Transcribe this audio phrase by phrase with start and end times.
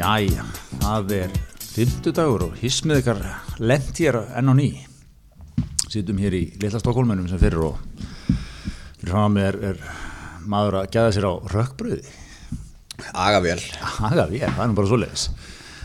[0.00, 0.44] Jæja,
[0.80, 3.18] það er fymtudagur og hismið ykkar
[3.60, 4.68] lent hér enn á ný.
[5.92, 7.76] Sýtum hér í litla Stokkólmennum sem fyrir og
[9.34, 9.82] mér er, er
[10.48, 12.00] maður að gæða sér á rökkbröði
[13.12, 13.60] Agavél.
[14.08, 15.24] Aga við, það er nú bara svoleiðis.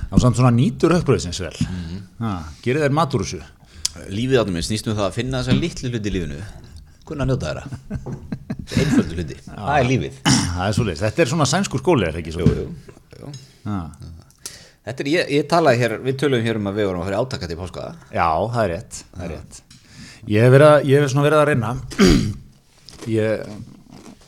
[0.07, 1.57] Og samt svona nýtur rökkbröðsins vel.
[1.65, 1.81] Mm.
[2.19, 2.45] -hmm.
[2.63, 3.41] Gerir þær matur þessu?
[4.15, 6.39] Lífið áttum minn snýst um það að finna þessa litlu hluti í lífinu.
[7.05, 7.63] Að njóta þeirra.
[8.79, 10.23] Einföldu hluti, það er lífið.
[10.23, 12.47] Það er svoleiðis, þetta er svona sænskur skóli er það ekki svo?
[12.47, 12.95] Jú, jú.
[13.19, 13.54] Já.
[13.65, 17.17] Þetta er, ég, ég talaði hér, við tölum hér um að við vorum að fara
[17.17, 17.85] í átaka til páska.
[18.13, 19.61] Já, það er rétt, það er rétt.
[20.25, 21.71] Ég hef, verið, svona verið að reyna.
[23.15, 23.45] Ég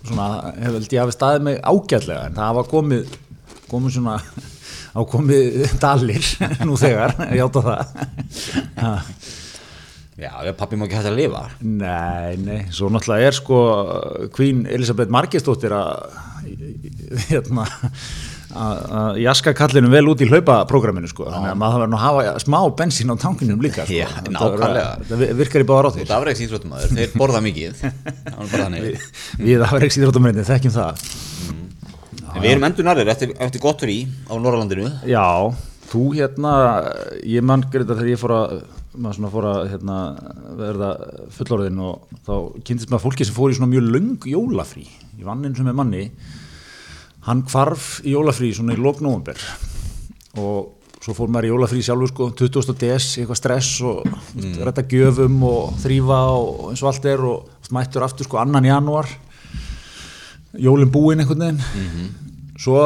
[0.07, 3.15] svona, hef held ég hafi staðið mig ágætlega en það hafa komið
[3.67, 4.15] komið svona
[4.97, 6.29] á komið dalir
[6.67, 9.11] nú þegar, ég átta það.
[10.17, 11.43] Já, pappi má ekki hægt að lifa.
[11.61, 13.59] Nei, nei, svo náttúrulega er sko
[14.33, 16.17] Queen Elisabeth Margesdóttir að
[17.27, 17.67] hérna
[18.65, 22.57] að jaska kallinu vel út í hlaupaprógraminu sko, þannig að maður verður að hafa smá
[22.81, 23.97] bensín á tankinum líka sko.
[23.97, 26.03] Já, þetta virkar í báðar áttir.
[26.03, 27.81] Þú ert afreiks íþróttumæður, þeir borða mikið.
[27.83, 29.07] Það er bara þannig.
[29.43, 31.05] Við afreiks íþróttamöndin þekkjum það.
[32.37, 35.23] En Við erum endur narrir eftir, eftir gott frí á Norrlandinu Já,
[35.89, 36.51] þú hérna
[37.25, 38.57] ég mann Greta þegar ég fór að
[38.97, 39.97] maður svona fór að hérna,
[40.57, 40.89] verða
[41.37, 42.33] fullorðin og þá
[42.65, 44.85] kynntist maður fólki sem fór í svona mjög löng jólafrí.
[45.17, 46.03] Ég vann eins og með manni
[47.27, 49.39] hann hvarf í jólafrí svona í lók nóvumber
[50.39, 52.73] og svo fór maður í jólafrí sjálfur sko 20.
[52.81, 54.57] des, eitthvað stress og mm.
[54.65, 59.09] rætta gjöfum og þrýfa og eins og allt er og mættur aftur sko annan janúar
[60.57, 62.11] jólin búin einhvern veginn
[62.57, 62.81] svo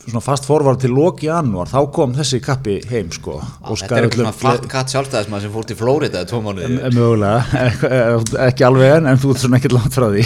[0.00, 3.36] svona fast forvar til lók janúar þá kom þessi kappi heim sko.
[3.68, 6.80] Þetta er eitthvað svona flat cut sjálfstæðismann sem fór til Flórida tvo mánuði.
[6.80, 10.24] Eh, mögulega, ek- ekki alveg en, en þú ert svona ekkert langt frá því.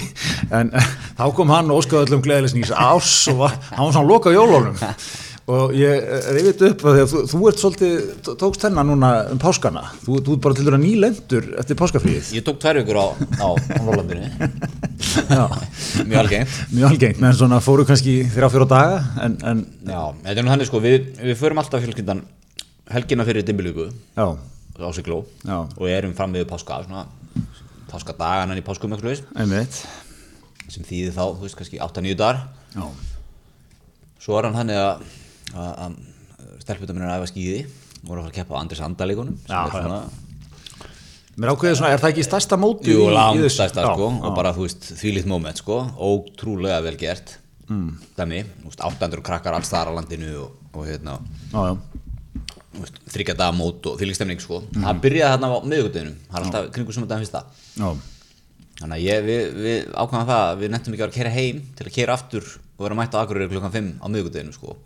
[0.61, 0.89] En eh,
[1.21, 4.33] þá kom hann og óskaði öllum gleðilegs nýs ás og var, hann var svona loka
[4.33, 4.81] á jólunum
[5.51, 9.11] og ég reyfið upp að því að þú, þú ert svolítið, tó- tókst hennar núna
[9.35, 13.01] um páskana, þú, þú ert bara til dæra nýlendur eftir páskafríð Ég tók tvær vikur
[13.01, 13.07] á,
[13.45, 14.31] á, á Norrlandinu
[16.05, 16.55] Mjög algengt.
[16.73, 20.55] Mjög algengt, menn svona fóru kannski þrjá fjóra daga en, en Já, þetta er nú
[20.55, 22.25] þannig sko, við, við förum alltaf fjölskyndan
[22.95, 24.27] helgina fyrir dimbilíku já,
[24.81, 27.05] á Sigló og erum fram með páska svona
[27.93, 28.97] páskadagan í páskum
[30.73, 32.41] sem þýðir þá, þú veist, kannski 8-9 dagar.
[32.75, 32.87] Já,
[34.25, 35.05] svo er hann þannig að,
[35.55, 35.97] að,
[36.65, 37.65] stelputum er að æfa skýði
[38.05, 38.97] voru að fara að keppa á Andris sem
[39.59, 40.01] er svona,
[41.41, 44.21] mér ákveðið svona, er það ekki stærsta móti jú, langt stærsta sko, já.
[44.21, 47.37] og bara, þú veist, þvílíkt moment sko, ótrúlega vel gert.
[47.65, 47.95] Mm.
[48.13, 51.17] þú veist, 800 krakkar alls þar á landinu og, og hérna
[51.49, 54.61] já, já, þryggja daga mót og þvílík stemning sko.
[54.75, 57.45] Það byrjaði þarna á miðugudeginum það er alltaf kringu sumandaginn fyrsta.
[57.79, 57.89] Já,
[58.83, 61.35] þannig að ég, við, við ákvæðum það að við nettum ekki að vera að kera
[61.39, 64.77] heim til að kera aftur og vera mætt á Akureyri klukkan 5 á miðugudeginu sko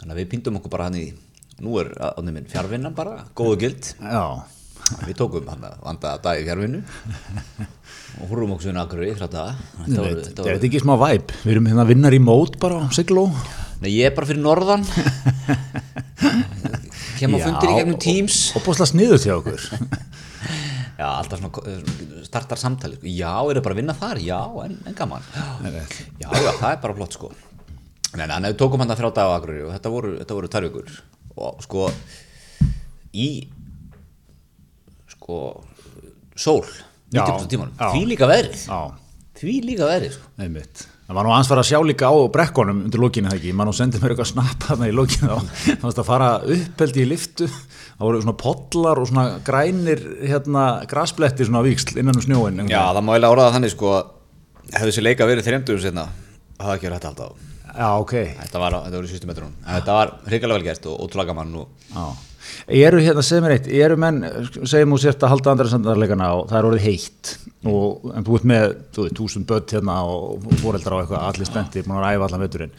[0.00, 1.06] þannig að við pýndum okkur bara hann í
[1.64, 3.92] nú er átnum minn fjárvinnan bara, góðu gild.
[5.06, 6.82] Við tókum hann að vandaða dag í fjárvinnu
[8.20, 11.32] og húrum okkur svona þrjá daga þetta er þetta ekki smá væp?
[11.42, 13.26] Við erum hérna vinnar í mót bara á Sigló.
[13.82, 14.86] Nei ég er bara fyrir norðan.
[17.18, 18.38] Kem á fundir í gegnum Teams.
[18.56, 19.66] Og bústlega sniður til okkur.
[21.00, 23.10] Já, alltaf svona eh, startar samtali sko.
[23.10, 24.20] Já, eru bara að vinna þar?
[24.24, 25.26] Já, en, en gaman.
[25.34, 25.44] Já,
[26.24, 27.34] já, það er bara flott sko
[28.14, 30.36] Nei, nei, en við tókum hann að þrjá daga á Akureyri og þetta voru, þetta
[30.38, 30.98] voru tvær vikur.
[31.36, 31.88] Og sko
[33.16, 33.28] í
[35.16, 35.40] sko
[36.36, 36.62] sól
[37.12, 38.66] 90% tímanum, því líka veðrið.
[38.68, 38.80] Já,
[39.40, 40.30] því líka veðrið sko.
[40.42, 40.86] einmitt.
[41.06, 43.70] Það var nú aðeins fara að sjá líka á brekkunum undir lókinu það ekki, mann
[43.70, 47.06] og sendið mér eitthvað snapp þarna í lókinu þá, það varst að fara uppeldi í
[47.06, 52.24] liftu, það voru svona pollar og svona grænir hérna grasbletti svona á víksl innan um
[52.26, 53.92] snjóin Já, það má eiginlega orða það þannig sko
[54.72, 57.88] hefði þessi leika verið þreymdugum setna það hafði ekki verið hægt að halda á Já,
[58.00, 61.04] ok Þetta var, þetta voru í sístu metrunum en þetta var hrikalega vel gert og
[61.06, 61.54] ótrúlega gaman
[61.92, 62.06] Já.
[62.66, 64.20] Eru hérna, segð mér eitt, eru menn,
[64.70, 67.32] segjum þú sért að halda andra sandarleikana og það er orðið heitt
[67.66, 68.64] og, en þú ert með,
[68.94, 72.44] þú veit, túsund börn hérna og fóreldrar á eitthvað, allir spenntir, búin að ræfa allan
[72.46, 72.74] veturinn.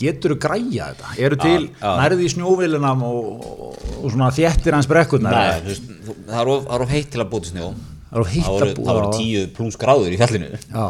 [0.00, 1.12] Getur þú græja þetta?
[1.26, 5.36] Eru til, nærði í snjóvilinam og, og, og svona þéttir hans brekkurnar?
[5.36, 5.94] Nei, þú veist,
[6.32, 7.70] það er of, heitt til að búti snjó
[8.10, 10.86] Það er of heitt að búa- það voru 10 pluss gráður í fjallinu Já.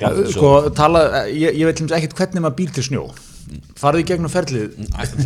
[0.00, 3.02] Já, sko, tala, ég, ég veit ekkert hvernig maður býr til snjó.
[3.80, 4.76] Farðu í gegnum ferlið,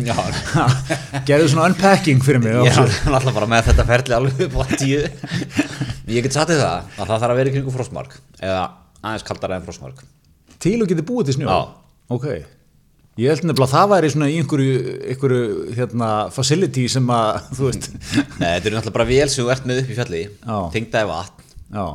[0.07, 0.65] Já,
[1.27, 2.55] gerðu svona unpacking fyrir mig.
[2.65, 6.57] ég er alltaf bara með þetta ferli alveg upp á 10 Ég get satt í
[6.57, 8.63] það að það þarf að vera í kringu frostmark eða
[9.05, 10.01] aðeins kaldara en frostmark
[10.63, 11.51] Til og getið búið til snjó?
[11.51, 11.59] Já.
[12.15, 12.25] Ok.
[13.21, 14.79] Ég held nefnilega að það væri svona í einhverju,
[15.13, 15.43] einhverju
[15.77, 19.95] hérna, facility sem að, þetta er náttúrulega bara vél sem þú ert með upp í
[19.99, 20.23] fjalli
[20.73, 21.45] tengdaði vatn
[21.77, 21.85] já,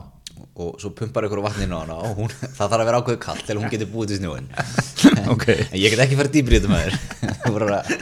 [0.61, 3.21] og svo pumpar ykkur vatn inn á hana og hún, það þarf að vera ákveðu
[3.23, 4.49] kallt til hún getur búið til snjóin
[5.35, 5.47] Ok.
[5.71, 7.93] En ég get ekki farið þetta með þér Þú voru að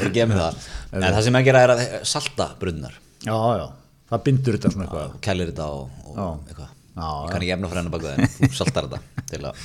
[0.00, 0.68] að gefa mig það.
[0.90, 3.66] En það sem að gera er að salta brunnar Já, já,
[4.10, 5.16] það bindur þetta svona eitthvað.
[5.26, 6.70] Kælir þetta og, og eitthvað.
[6.90, 9.64] Já, Ég kann ekki efna fyrir hennar baka það Þú saltar þetta til að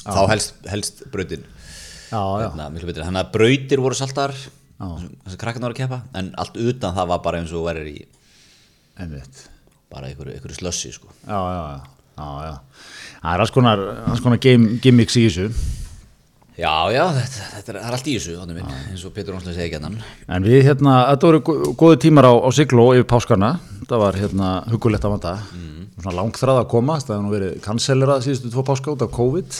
[0.00, 1.42] Þá helst, helst brautin.
[2.10, 2.68] Já, já, hérna.
[2.72, 4.34] Þannig að brautir voru saltar
[4.80, 7.98] Þessi krakkarna voru að keppa En allt utan það var bara eins og verður í
[9.00, 9.49] einmitt
[9.90, 11.08] Bara einhverju, einhverju slössi sko.
[11.26, 11.80] Já, já,
[12.20, 12.54] já,
[13.20, 15.48] Það er alls konar, alls konar game, gimmicks í þessu.
[16.60, 19.70] Já, já, þetta, þetta er, er allt í þessu minn, eins og Pétur Rónslega segi
[19.72, 19.94] gennan
[20.28, 23.54] En við hérna, þetta voru gó- góðir tímar á, á Sigló yfir páskarna
[23.88, 25.32] Það var hérna hugulegt að vanda.
[25.56, 25.86] Mm.
[25.96, 29.56] Svona langþráð að koma, það hefði nú verið kansellerað síðustu tvo páska út af COVID.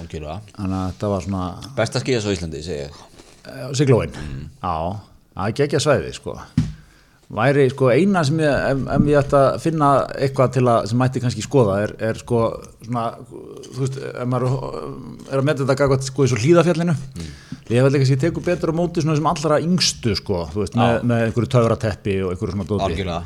[0.00, 1.46] Álgjörlega Þannig að þetta var svona
[1.78, 3.00] Besta skíðas á Íslandi, segi ég.
[3.44, 4.18] Eh, Siglóin,
[4.58, 4.74] já,
[5.36, 6.38] það er ekki að svæði sko.
[7.34, 11.00] Væri sko eina sem ég, ef, ef ég ætti að finna eitthvað til að, sem
[11.00, 12.42] mætti kannski skoða er, er sko
[12.84, 13.06] svona,
[13.68, 17.30] þú veist, ef maður er að metta þetta gagvað sko í svo hlýðafjallinu mm.
[17.74, 20.64] ég veit ekki að ég tekur betur á móti svona sem allra yngstu sko, þú
[20.64, 22.90] veist, með, með einhverju töfrateppi og einhverju svona dóti.
[22.90, 23.24] Álgjörlega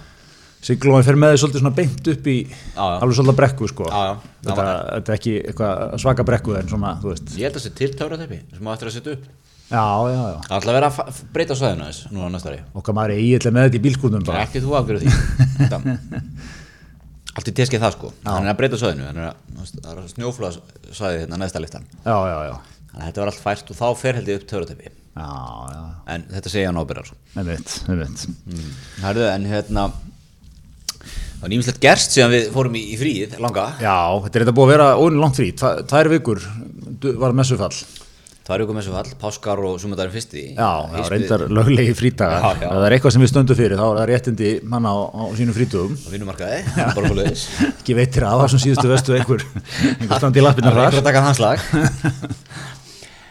[0.58, 2.94] Siglóin fer með því svolítið svona beint upp í Já, já.
[2.99, 3.84] alveg svolítið brekku sko.
[3.87, 4.31] Já.
[4.43, 7.28] Þetta, þetta er ekki eitthvað svaka brekku en svona, þú veist.
[7.38, 9.28] Ég held að þetta er til töfrateppi sem á eftir að setja upp
[9.69, 10.38] Já, já, já.
[10.49, 12.61] Það ætla að vera að breyta svæðinu þess núna á næsta ári.
[12.81, 14.44] Okkar maður er eiginlega með þetta í bílskúnum bara.
[14.47, 16.23] Ekki þú afgjörðu því.
[17.38, 18.11] Allt í teskið það sko.
[18.26, 21.38] Hann er að breyta svæðinu Hann er að, þú veist, það er snjóflóða svæði hérna
[21.38, 22.55] næsta liftan Já, já, já,
[22.88, 25.29] Þannig að þetta var allt fært og þá fer held ég upp töfrateppi já,
[25.70, 25.82] já,
[26.15, 28.25] En þetta segja hann ábyrjar einmitt, einmitt.
[29.05, 29.85] Hærðu, en hérna
[30.99, 33.69] Það var nýmislegt gerst síðan við fórum í, í fríið langa.
[33.79, 33.94] Já,
[34.25, 36.41] þetta er þetta búið að vera óinu langt frí, tvær vikur
[37.23, 37.70] var messufall.
[38.49, 41.95] Það er ykkur með svo fall, páskar og sumandaginn fyrsti Já, það Heimsbyggðin- reyndar löglegi
[41.99, 42.41] frítagar.
[42.41, 42.69] Já, já.
[42.73, 45.53] Það er eitthvað sem við stöndum fyrir, þá er það réttindi manna á, á sínum
[45.59, 45.93] frítugum.
[46.00, 46.61] á vinnumarkaði,
[46.97, 49.45] bara fór leiðis Ekki veitir að það sem síðustu vestu einhver,
[50.00, 50.89] einhver standi í lappirnar Það er þar.
[50.89, 51.59] einhver að taka hans lag.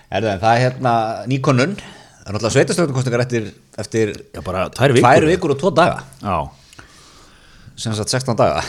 [0.08, 0.94] Erðu, en það er hérna
[1.34, 3.50] nýkonun Það er náttúrulega sveitastöðunkostingar eftir,
[3.82, 5.08] eftir Já, bara tvær vikur.
[5.08, 6.02] tvær vikur og tvo daga.
[6.22, 6.38] Já,
[7.80, 8.62] sem sagt 16 daga.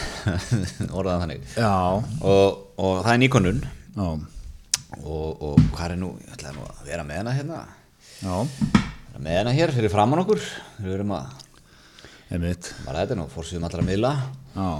[0.97, 1.44] Orðaðan þannig.
[1.59, 1.73] Já,
[2.23, 3.62] og, og það er nýkonun
[5.05, 7.59] og, og hvað er nú, ég ætla nú að vera með hana hérna.
[8.19, 8.35] Já,
[9.12, 10.43] vera með hana hér fyrir framann okkur.
[10.79, 11.33] Við verum að,
[12.31, 14.12] bara þetta nú fórsýðum allra miðla.
[14.55, 14.71] Já,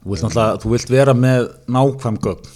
[0.00, 2.50] þú vilt náttúrulega, þú vilt vera með nákvæm gögn.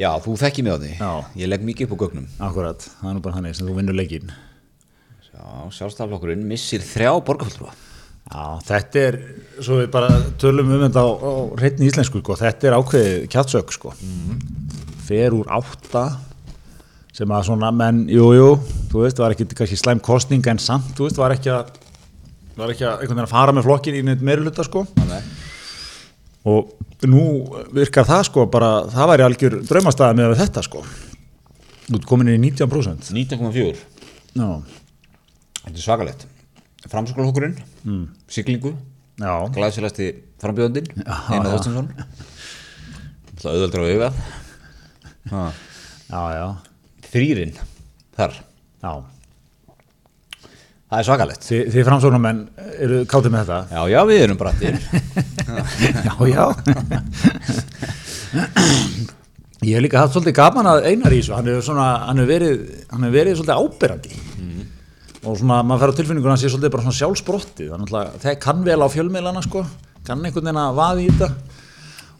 [0.00, 0.92] Já, þú þekkir mig á því.
[0.96, 1.12] Já.
[1.42, 2.28] Ég legg mikið upp á gögnum.
[2.48, 4.32] Akkurat, það er nú bara þannig sem þú vinnur leikinn.
[5.32, 5.44] Já,
[5.76, 7.74] sjálfstaflokkurinn missir þrjá borgarfulltrúa.
[8.32, 9.18] Já, þetta er,
[9.60, 10.08] svo við bara
[10.40, 13.92] tölum um þetta á, á reyndin íslensku, sko, þetta er ákveðið kjatsök, sko.
[15.02, 16.04] Fer úr átta,
[17.12, 18.50] sem að svona, menn, jú, jú,
[18.92, 21.72] þú veist, var ekki kannski slæm kostning en samt, þú veist, var ekki að,
[22.56, 24.86] var ekki að einhvern veginn að fara með flokkin í neitt meiruluta, sko.
[25.08, 25.20] Nei.
[26.48, 26.72] Og
[27.10, 27.24] nú
[27.74, 30.84] virkar það, sko, bara, það væri algjör draumastæða með þetta, sko.
[31.88, 33.10] Þú ert komin í 19%.
[33.12, 33.72] 19,4
[34.32, 34.46] Já,
[35.62, 36.22] Þetta er svakalegt
[36.90, 38.04] Framsóknarhókurinn, mm.
[38.32, 38.72] siglingu
[39.20, 40.08] já, Glæsilegasti
[40.42, 41.50] frambjóðandinn Einar.
[41.52, 41.90] Þorstinsson
[43.42, 44.08] Það auðvöldra á já,
[47.12, 47.54] Þrýrin
[48.16, 48.38] Þar.
[48.82, 48.92] Já.
[50.92, 51.46] Það er svakalegt.
[51.48, 52.40] Þi, þið framsóknarmenn
[52.84, 53.60] eru káttið með þetta?
[53.72, 54.74] Já, já, við erum brattir
[56.08, 56.44] Já, já.
[59.62, 61.36] Ég hef líka haft svolítið gaman að einar í þessu.
[61.38, 62.66] Hann hefur, verið,
[63.14, 64.20] verið svolítið ábyrrandi
[65.22, 68.14] og svona maður fer á tilfinningun að hann sé svolítið bara svona sjálfsbrotti þannig að
[68.24, 69.60] það kann vel á fjölmiðlana sko,
[70.06, 71.28] kann einhvern veginn að vaði í þetta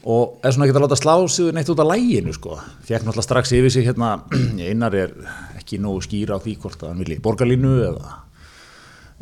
[0.05, 2.57] og er svona ekki að láta slá sig neitt út af læginu sko.
[2.89, 4.17] Fekk náttúrulega strax yfir sig hérna
[4.71, 5.13] einar er
[5.61, 8.19] ekki nógu skýra á því hvort að hann vilji borgarlínu eða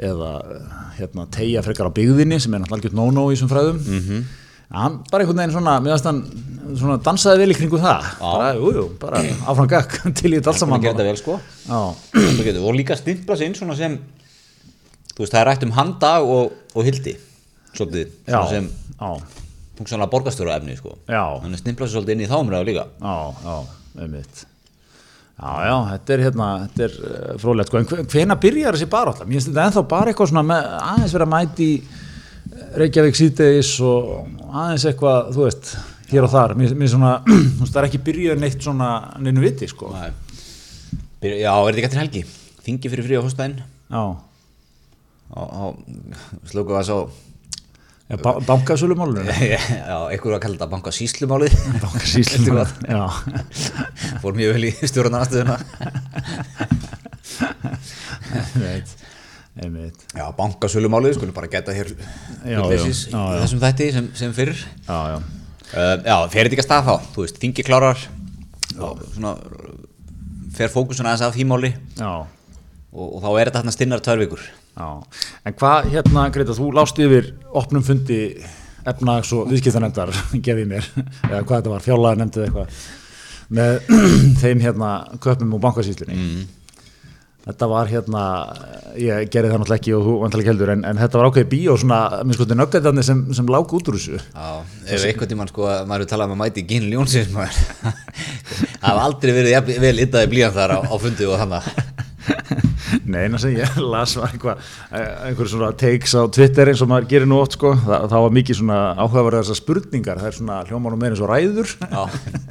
[0.00, 0.30] eða
[0.96, 3.82] hérna tegja frekar á byggðinni sem er náttúrulega algjört no-no í þessum fræðum.
[3.88, 4.22] Mm
[4.70, 6.18] hann bara einhvern veginn svona finnst hann
[6.78, 8.04] svona dansaði vel í kringu það.
[8.20, 9.18] Bara, jú, jú, bara
[9.50, 11.34] áfram gakk til í þetta allt Það saman geta vel sko.
[11.64, 11.80] Já,
[12.14, 13.96] Það getur- Og líka stimpla sig inn svona sem
[15.10, 17.16] Þú veist, það er rætt um handag og, og hildi
[17.74, 19.10] Svolítið, já, svona sem já,
[19.80, 21.24] Funksjónlega borgarstjóra efni sko Já.
[21.40, 23.16] Þannig að stimpla sig svolítið inn í þá umræðu líka já,
[23.48, 23.58] já,
[24.04, 24.46] einmitt
[25.40, 28.88] Já, já, þetta er hérna, þetta er uh, frólægt, sko, en hve- hvenær byrjar þessi
[28.92, 29.24] bara alltaf?
[29.30, 31.68] Mér finnst þetta ennþá bara eitthvað svona með aðeins vera að mæti
[32.82, 34.10] Reykjavík síðdeis og
[34.50, 35.70] aðeins eitthvað, þú veist,
[36.10, 37.12] hér og þar, mér, mér svona,
[37.56, 38.90] þú veist, það er ekki byrjað neitt svona
[39.24, 39.94] neinu viti, sko.
[39.96, 40.10] Nei.
[41.24, 42.22] Byrja- Já, er þetta ekki eftir helgi?
[42.68, 43.56] Þingi fyrir frí á fyrstæðin
[43.96, 44.04] Já,
[46.52, 47.00] slóku að svo
[48.18, 49.28] ba bankasölumálunum.
[49.90, 53.04] Já, einhver var að kalla þetta banka síslumálið Bankasýslumál, já.
[54.22, 55.58] Fór mjög vel í stjórnarnastöðuna
[58.30, 58.94] Einmitt,
[59.62, 64.58] einmitt, Já, bankasölumálið, skulum bara geta hér Já, hlutleysis í þessum þætti sem, sem fyrir
[64.58, 65.18] já, já.
[65.20, 68.04] uh, Já, fer þetta ekki að stað þá, þú veist, þingi klárar
[68.80, 69.36] og svona
[70.56, 71.70] fer fókusun aðeins af því máli.
[71.98, 72.10] Já,
[72.90, 74.42] og, og þá er þetta hérna stinnar tvær vikur
[74.80, 75.20] já.
[75.46, 78.22] En hvað, hérna, Greta, þú lást yfir opnum fundi
[78.88, 80.14] efnags og viðskiptanefndar,
[80.46, 80.88] gefið mér,
[81.28, 82.80] eða hvað þetta var, fjárlega nefndið eitthvað,
[83.58, 83.76] með
[84.42, 86.16] þeim hérna köpum og bankasýslinni.
[86.16, 86.48] mm.
[87.40, 88.22] Þetta var hérna,
[89.00, 91.76] ég gerði það náttúrulega ekki og þú vantilega heldur, en, en þetta var ákveðið bíó
[91.80, 94.20] svona, minn sko, nöggetarnir sem, sem lág út úr þessu.
[94.20, 94.50] Já,
[94.92, 98.84] ef einhvern tímann sko að maður er talað um að mæti Ginn Ljónsins maður það
[98.84, 102.09] hafa aldrei verið vel yttaði blíðan þar á, á fundi og þannig Nei,
[103.20, 107.30] eina sem ég las var eitthvað, einhver svona takes á Twitter eins og maður gerir
[107.30, 111.00] nú oft sko, það, það var mikið svona áhugaverðar þessar spurningar, það er svona hljómanum
[111.00, 111.74] meira eins og ræður,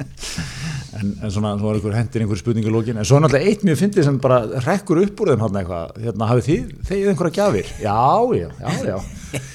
[1.00, 3.68] en, en svona svo var einhver hendir einhver spurningu lókin, en svo er náttúrulega eitt
[3.68, 7.38] mjög fyndið sem bara rekkur upp úr þeim hann eitthvað, hérna hafið þið, þegið einhverja
[7.40, 7.72] gjafir?
[7.84, 8.02] Já,
[8.40, 8.98] já, já, já,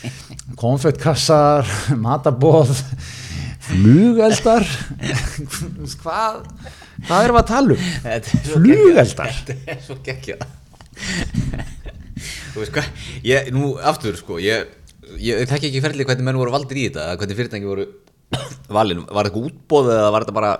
[0.64, 2.72] konfettkassar, matabóð,
[3.64, 4.66] flugeldar,
[6.04, 6.42] hvað,
[7.08, 7.80] hvað erum við að tala um?
[8.50, 9.34] Flugeldar?
[9.50, 10.46] Þetta er svo geggjað
[12.54, 14.68] Þú veist hvað ég, Nú aftur sko Ég,
[15.18, 17.88] ég þekki ekki ferli hvernig menn voru valdir í þetta hvernig fyrirtæki voru
[18.72, 20.54] valin Var þetta útbóð eða var þetta bara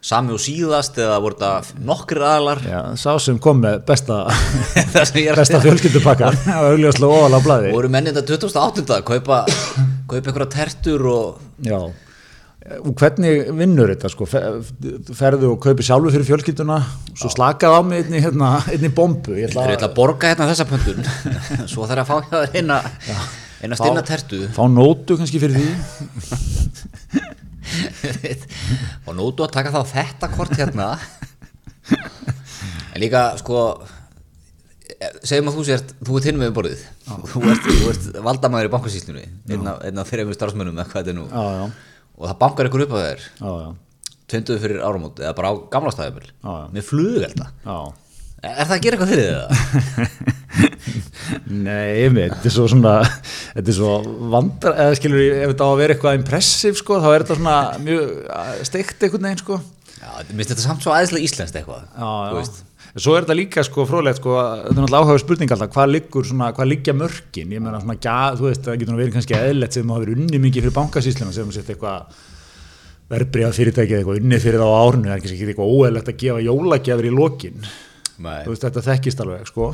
[0.00, 4.22] sami og síðast eða voru þetta nokkri aðalar Já, sá sem kom með besta,
[4.94, 5.60] Það besta segja.
[5.66, 7.72] fjölskyldupakka, það var augljóslega óvala blæði.
[7.76, 9.42] Voru menn þetta 2008 að kaupa
[10.08, 11.76] kaupa einhverja tertur og Já,
[12.60, 14.42] og hvernig vinnur þetta sko, Fe-
[15.16, 16.76] ferðu og kaupi sjálfu fyrir fjölskylduna,
[17.16, 20.66] svo slakað á mig einni, hérna, einni bombu, ég ætla ætla að borga hérna þessa
[20.68, 21.00] pöntun.
[21.72, 22.58] Svo þarf að fá hjá þér
[23.60, 24.42] eina stinna tertu.
[24.56, 25.68] fá nótu kannski fyrir því,
[29.06, 30.90] og nótu að taka þá þetta kort hérna.
[32.94, 33.64] En líka sko
[35.24, 36.82] segjum að þú sért, þú ert hinn með borðið.
[37.30, 39.24] Þú ert, ert valdamæður í bankasýslunni
[39.54, 41.24] einn af- einn af þeirra einhver starfsmönnum eða hvað þetta er nú.
[41.30, 41.64] Já, já,
[42.20, 43.24] og það bankar ykkur upp á þér
[44.30, 46.54] tönduðu fyrir áramót eða bara á gamla já.
[46.70, 47.50] með flugelda
[48.40, 50.38] er það að gera eitthvað fyrir þið?
[51.66, 52.94] Nei, einmitt, þetta er svo svona,
[53.54, 53.90] þetta er svo
[54.32, 57.58] vandar, eða skilur, ef þetta á að vera eitthvað impressiv sko, þá er þetta svona
[57.84, 59.60] mjög steikt einhvern veginn sko.
[60.00, 62.10] Já, mér finnst þetta samt svo aðeinslega íslenskt eitthvað Já,
[62.40, 62.69] já.
[62.96, 66.24] Svo er þetta líka sko fróðlegt sko, þetta er náttúrulega áhuga spurning alltaf, hvað liggur
[66.26, 69.76] svona, hvað liggja mörkin, ég meina svona, gja, þú veist, það getur verið kannski eðlert
[69.76, 72.18] sem hafa verið unni mikið fyrir bankasýsluna, sem sett eitthvað
[73.10, 76.18] verbreyða fyrirtæki eða eitthvað unni fyrir þá á árinu, það er kannski eitthvað óeðlegt að
[76.24, 77.62] gefa jólagjafir í lokin,
[78.26, 78.40] Nei.
[78.44, 79.70] þú veist, þetta þekkist alveg sko,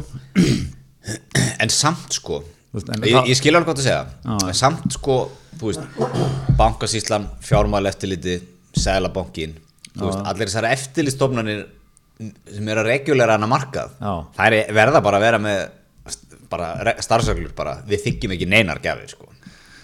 [1.64, 2.42] en samt sko
[2.76, 4.48] Þú veist, en ég, það- ég skil alveg hvað að segja Já.
[4.50, 5.14] en samt sko,
[5.56, 8.34] þú veist bankasýslan, fjármál eftirliti
[8.76, 9.54] sælabankin,
[9.96, 11.62] þú veist allir þessar eftirlitstofnanir
[12.18, 13.94] sem eru að regulera hana markað.
[14.00, 14.12] Já.
[14.38, 15.64] það er verða bara að vera með
[16.50, 17.78] bara starfsöglur bara.
[17.88, 19.24] Við þykjum ekki neinar gafir sko.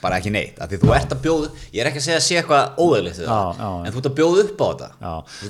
[0.02, 2.24] Bara ekki neitt, af því þú ert að bjóða ég er ekki að segja að
[2.24, 3.68] sé eitthvað óðurlegt Já, já, já.
[3.86, 4.88] en þú ert að bjóða upp á þetta.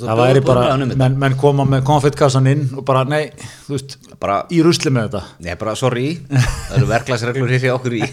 [0.02, 3.30] Það væri bara, um menn, menn koma með konfettkassan inn og bara, nei,
[3.64, 6.04] þú veist, bara, í rusli með þetta, nei bara sorry.
[6.28, 8.02] Það eru verklagsreglur hér hjá okkur í.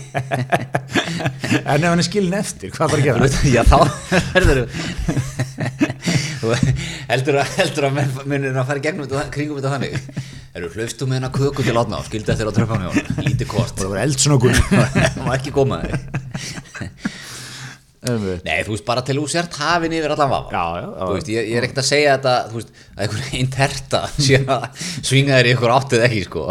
[1.50, 3.30] En ef hann er skilin eftir, hvað þarf að gera?
[3.58, 3.80] Já, þá
[4.32, 6.09] verður þú
[7.12, 10.27] heldur að, heldur að menn munir að fara í gegnum þetta, kringum þetta þannig.
[10.60, 12.00] Eru hlaufstu með hennar köku til átna?
[12.00, 13.75] Og skildi eftir á tröfan hjá hann, lítið kort.
[13.77, 15.98] Það var eldsnokur Það má ekki koma þér.
[18.10, 18.46] Einmitt.
[18.48, 20.53] Nei, þú veist, bara til þú sért hafin yfir allan vafa.
[20.55, 21.01] Já, já, já.
[21.03, 25.36] Þú veist, ég, ég er ekkert að segja þetta veist, að einhver einn terta svinga
[25.36, 26.46] þér í einhver áttið ekki, sko.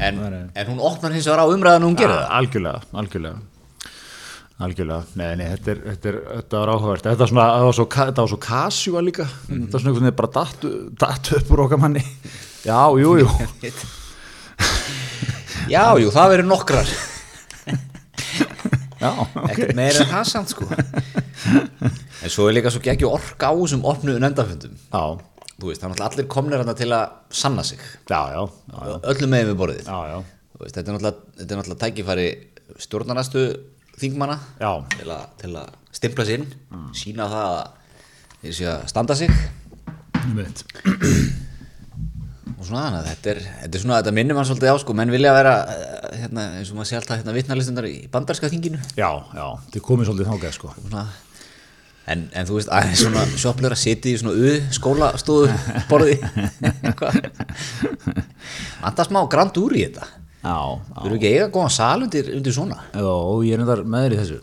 [0.00, 0.20] En,
[0.56, 2.28] en hún opnar hins vegar á umræðan og hún gerir það.
[2.38, 3.49] algjörlega, algjörlega
[4.60, 7.06] algjörlega, nei, nei, þetta, er, þetta, er, þetta var áhugavert.
[7.06, 9.26] Þetta var, svona, þetta var svo, þetta var svo kasjúa líka.
[9.46, 10.66] Þetta var svona einhvern veginn bara datt,
[11.00, 12.02] datt upp úr okkar manni.
[12.66, 13.28] Já, jú, jú.
[15.70, 16.88] Já, jú, það verður nokkrar.
[19.00, 19.10] Já,
[19.48, 20.66] ekkert ok meira en það samt sko.
[22.20, 24.74] En svo er líka svo geggju orka á þessum opnuðu nefndafundum.
[24.76, 25.04] Já,
[25.56, 27.06] þú veist, það er náttúrulega allir komnir þarna til að
[27.40, 27.80] sanna sig.
[28.10, 28.42] Já, já,
[28.76, 29.88] já, öllum megin við borðið.
[29.88, 30.18] Já, já,
[30.60, 32.28] veist, þetta er náttúrulega, þetta er náttúrulega tækifæri
[32.84, 33.46] stjórnarnastu
[34.00, 34.72] þingmanna Já.
[34.96, 36.50] til, að, til að stimpla sér inn
[36.96, 37.62] sína það að
[38.40, 39.30] þeir sé að standa sig.
[42.60, 44.94] Og svona þannig að þetta er, þetta er svona, þetta minnir mann svolítið á sko,
[44.98, 48.80] menn vilja vera eh, hérna, eins og maður sé alltaf hérna vitnarlistundar í bandarska þinginu.
[49.00, 50.72] Já, já, þið komið svolítið þákað sko.
[50.76, 51.04] Svona,
[52.12, 55.56] en, en þú veist, aðeins svona sjoplur að sitja í svona uð skólastóðu
[55.88, 56.18] borði
[56.84, 57.20] eitthvað.
[58.82, 60.10] Vanda smá grand úr í þetta
[60.44, 60.56] já,
[60.96, 62.78] Þú eru ekki eiga góðan sal undir, undir svona?
[62.94, 64.40] Já, og ég er endar með þér í þessu.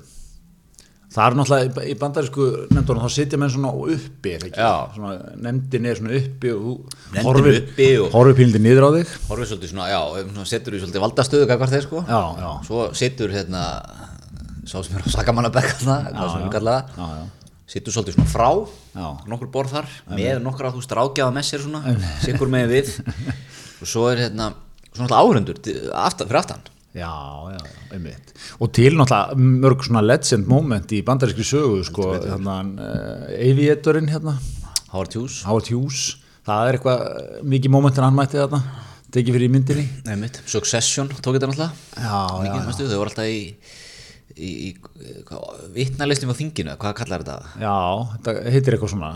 [1.17, 6.17] Það er náttúrulega í bandarísku nefndunum, þá sitja menn svona uppi svona, nefndin er svona
[6.19, 9.13] uppi og og- horfir pílindi niður á þig.
[9.29, 12.03] Horfið svolítið svona, já, svona setur þú svolítið valdastöðu gagvart þeir sko.
[12.05, 13.63] Já, já, Svo setur hérna
[14.67, 17.25] sá sem er á sakamannabekk þarna, hvað sem við kalla það.
[17.67, 18.51] Sittur svolítið svona frá
[18.95, 19.07] Já.
[19.31, 22.93] nokkur borð þar, með nokkra þú veist rákjaða með sér svona, sikur með við.
[23.81, 24.51] Og svo er hérna
[24.97, 25.61] svona áhörundur
[25.93, 26.65] aftan, fyrir aftan
[26.97, 27.13] Já,
[27.53, 27.59] já,
[27.93, 28.31] einmitt.
[28.63, 34.37] Og til náttúrulega mörg svona legend moment í bandarískri sögu, sko, þannig uh, Aviatorinn hérna,
[34.93, 36.05] Howard Hughes Howard Hughes,
[36.47, 38.61] það er eitthvað eh, mikið moment en hann mætti þarna,
[39.13, 39.85] tekið fyrir í myndinni.
[40.09, 40.41] Einmitt.
[40.49, 42.07] Succession tók þetta náttúrulega
[42.95, 43.41] þau voru alltaf í,
[44.33, 47.57] í, í vitnalistum á þinginu, hvað kallar þetta?
[47.61, 47.77] já,
[48.15, 49.11] þetta heitir eitthvað svona.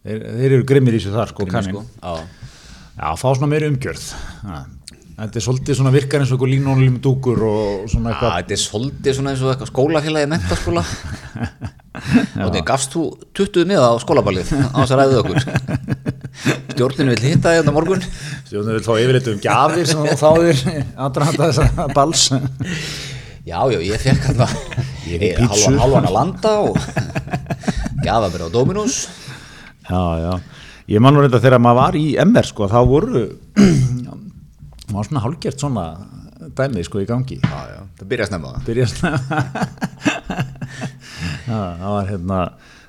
[0.00, 1.76] Þeir, þeir eru grimmir í þessu þar, sko, kannin.
[1.76, 2.56] Sko, já,
[3.00, 4.02] Já, fá svona meiri umgjörð.
[5.20, 8.34] Þetta er svolítið svona virkar eins og eitthvað línónulíum dúkur og svona eitthvað.
[8.38, 13.02] þetta er svolítið svona eins og eitthvað skólafélagi mentaskóla og þetta gafst þú
[13.36, 15.38] 20 miða á skólaballið á þess að ræðu okkur
[16.72, 18.04] stjórninu vil hitta þetta morgun
[18.46, 20.62] Stjórnum vil fá yfirleitt um gjafir sem þú þáðir
[21.04, 22.24] aðdraðanda þess að bals.
[23.44, 24.24] já, já, ég fekk
[25.36, 25.50] pítsu.
[25.52, 26.80] halvan, halvan að landa og
[28.06, 29.02] gafa mér á Dominus
[29.90, 30.32] Já, já.
[30.90, 33.20] Ég man nú reynda þegar maður var í MR sko, þá voru
[34.90, 35.84] maður var svona hálgert svona
[36.58, 37.38] dæmið sko í gangi.
[37.44, 38.50] já, já, það byrja að snemma.
[38.66, 38.86] Byrja
[41.46, 42.40] það var hérna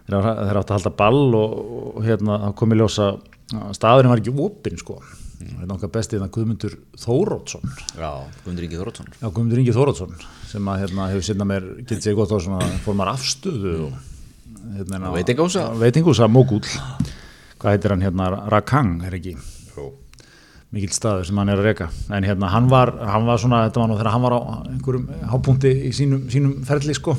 [0.10, 1.56] þeir áttu að halda ball og,
[1.92, 4.98] og hérna það kom í ljósa að staðurinn var ekki opinn sko.
[5.42, 7.64] Það er nokkað bestið hérna Guðmundur Þórótsson
[7.98, 8.12] já,
[8.44, 10.12] Guðmundur Ingi Þórótsson Já, Guðmundur Ingi Þórótsson
[10.52, 13.96] sem að hérna hefur sinnað mér, getið sér gott á svona fór maður afstöðu og
[14.76, 15.10] hérna,
[15.82, 16.62] veitingúsa Mógúl
[17.62, 19.36] hvað heitir hann hérna, Rakang er ekki?
[20.72, 21.90] Mikill staður sem hann er að reka.
[22.16, 24.40] En hérna hann var, hann var svona, þetta var nú þegar hann var á
[24.72, 27.18] einhverjum hápunkti í sínum, sínum ferli sko.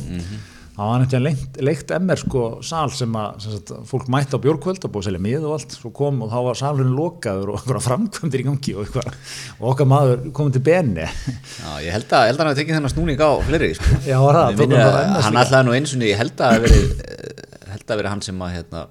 [0.72, 4.44] Hann var nefnilega leikt, leikt MR sko sal sem að sem sagt, fólk mætti á
[4.46, 5.76] bjórkvöld og búið að selja mið og allt.
[5.76, 9.20] Svo kom og þá var salurinn lokaður og einhverja framkvæmdir í gangi og, eitthvað,
[9.58, 12.78] og okkar maður komið til benni Já, ég held að, held að hann hafi tekið
[12.78, 14.00] þennan snúning á fleiri sko.
[14.08, 15.42] Já, það, minni hann líka?
[15.44, 18.56] ætlaði nú eins og ég held að verið eh, held að verið hann sem að
[18.56, 18.86] hérna,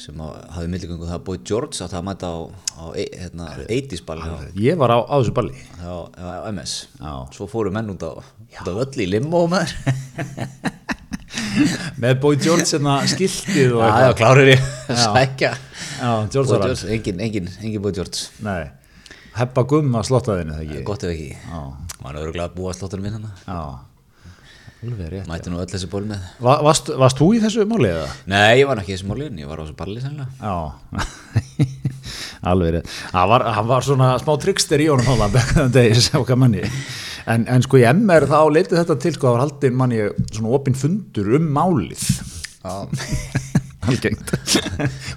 [0.00, 2.38] sem að hafði milligöngu það að Boy George að það mæta á,
[2.80, 4.34] á e- hérna, 80s ball hjá,
[4.64, 5.56] ég var á, á þessu balli.
[5.80, 7.12] Hjá, hjá MS Já.
[7.36, 8.22] svo fóru menn út á, á
[8.70, 9.72] völl í limbo maður.
[12.00, 14.60] Með Boy George hérna skiltið og Já, já, eitthvað klárir ég.
[15.04, 15.52] Sækja.
[16.00, 16.10] Já,
[16.96, 18.18] engin, engin, engin Boy George.
[18.46, 18.62] Nei,
[19.36, 20.54] heppa gumm að slottaðinu
[20.86, 21.30] gott ef ekki.
[21.36, 21.60] Já.
[22.00, 23.89] maður er örgulega að búa slóttunum minn hann Já, alveg
[24.80, 26.22] rétt mæti nú öll þessi ból með.
[26.40, 28.06] Va, varst, varst þú í þessu máli eða?
[28.32, 30.30] nei, ég var ekki í þessi málin, ég var á þessu balli sennilega.
[30.40, 30.56] Já,
[32.50, 32.94] alveg rétt.
[33.12, 35.36] Hann var, var svona smá trickster í honum
[35.74, 36.64] days, okkar manni.
[37.28, 40.56] En, en sko í MR þá leitið þetta til sko, það var haldið manni svona
[40.56, 42.08] opinn fundur um málið.
[43.90, 44.34] Algengt.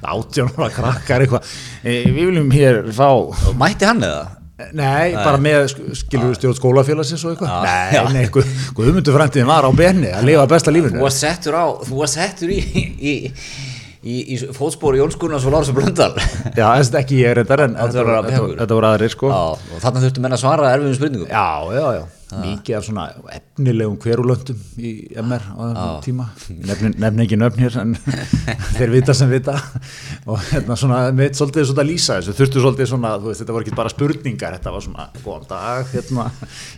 [0.04, 1.52] Átján ára krakkar eitthvað.
[1.84, 3.10] E, við viljum hér fá
[3.60, 4.43] mætti hann eða?
[4.74, 7.52] Nei, bara með sk- skilur stjórn skólafélagsins og eitthvað.
[7.52, 8.04] Já.
[8.08, 11.58] Nei, nei, Guð, Guðmundur framtíðin var á benni að lifa besta Þú lífinu var settur
[11.60, 12.60] á, þú var settur í,
[13.12, 13.14] í,
[14.04, 16.12] í, í fótspóri Jóns Gunnars og Lárus Blöndal.
[16.56, 19.32] Já, þess ekki ég reyndar en þetta voru- aðrir sko.
[19.32, 19.44] Já,
[19.76, 21.30] og þarna þurftu menn að svara erfiðum spurningum.
[21.32, 21.48] Já,
[21.78, 22.04] já, já,
[22.42, 26.28] mikið af svona efnilegum hverulöndum í MR á þessum tíma,
[26.70, 27.96] nefn, nefn ekki nöfn hér en
[28.78, 29.56] þeir vita sem vita.
[30.26, 33.68] Og hérna svona, mitt svolítið svona lýsa þessu, þurftu svolítið svona, þú veist, þetta voru
[33.68, 36.28] ekki bara spurningar, þetta var svona, góðan dag, hérna,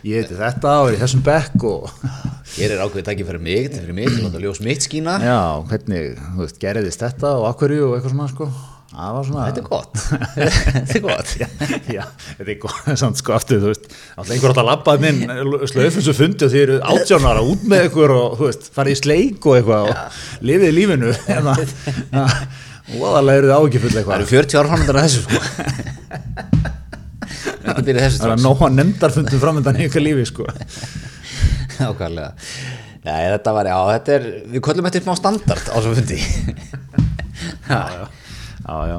[0.06, 1.90] ég heiti þetta og er í þessum bekk og
[2.56, 5.16] Hér er ákveðið tækið fyrir mig, þetta er fyrir mig, að láta ljós mitt skína.
[5.20, 8.46] Já, hvernig, þú veist, gerðist þetta og akkurju og eitthvað svona, sko,
[8.90, 9.94] svona, Þetta er gott,
[10.36, 11.32] þetta er gott.
[11.40, 11.48] Já,
[11.90, 12.04] já,
[12.38, 15.18] þetta er góð, samt sko aftur, þú veist, alltaf einhver átt að labba minn
[15.70, 19.00] slöfum svo fundi og þið eru átjónara út með ykkur og, þú veist, farið í
[19.02, 19.96] sleik og eitthvað og
[20.50, 21.56] lifið lífinu, hérna,
[22.94, 24.16] og aðalega eru þið ágifulli Það eitthvað.
[24.20, 25.36] eru 40 ára framöndan að þessu sko.
[27.66, 30.46] Það er að nóga nefndarfundum framöndan í ykkar lífi, sko.
[31.82, 32.30] Ákvæðlega
[33.06, 36.16] Nei, þetta var, já, þetta er, við köllum þetta smá standard á þessu fundi.
[37.68, 38.06] Já, já.
[38.66, 38.96] Já, já.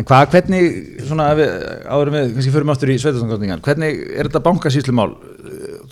[0.00, 0.68] En hvað, hvernig,
[1.04, 1.50] svona, við,
[1.92, 5.10] áður við, kannski förum aftur í sveitastangkostningan, hvernig er þetta bankasýslumál,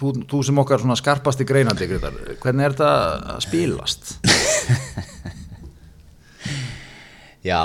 [0.01, 2.93] þú, þú sem okkar svona skarpasti greinandi, Grétar, hvernig er þetta
[3.35, 4.15] að spilast?
[7.47, 7.63] Já,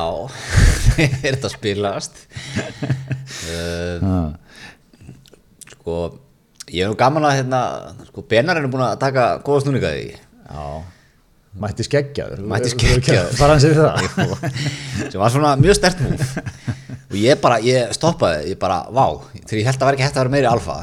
[1.01, 2.19] er þetta að spilast
[3.49, 4.29] uh.
[5.73, 5.95] Sko,
[6.69, 7.61] ég er nú gaman að hérna,
[8.11, 10.67] sko, Benarinn er búin að taka góða snúninga því Já,
[11.61, 13.35] mætti skeggjaður Mætti skeggjaður.
[13.37, 13.95] Fara hans yfir það.
[14.25, 16.33] Jú, sem var svona mjög stert múf
[17.13, 20.15] og ég bara, ég stoppaði, ég bara, vá þegar ég held að vera ekki hægt
[20.17, 20.77] að vera meiri alfa.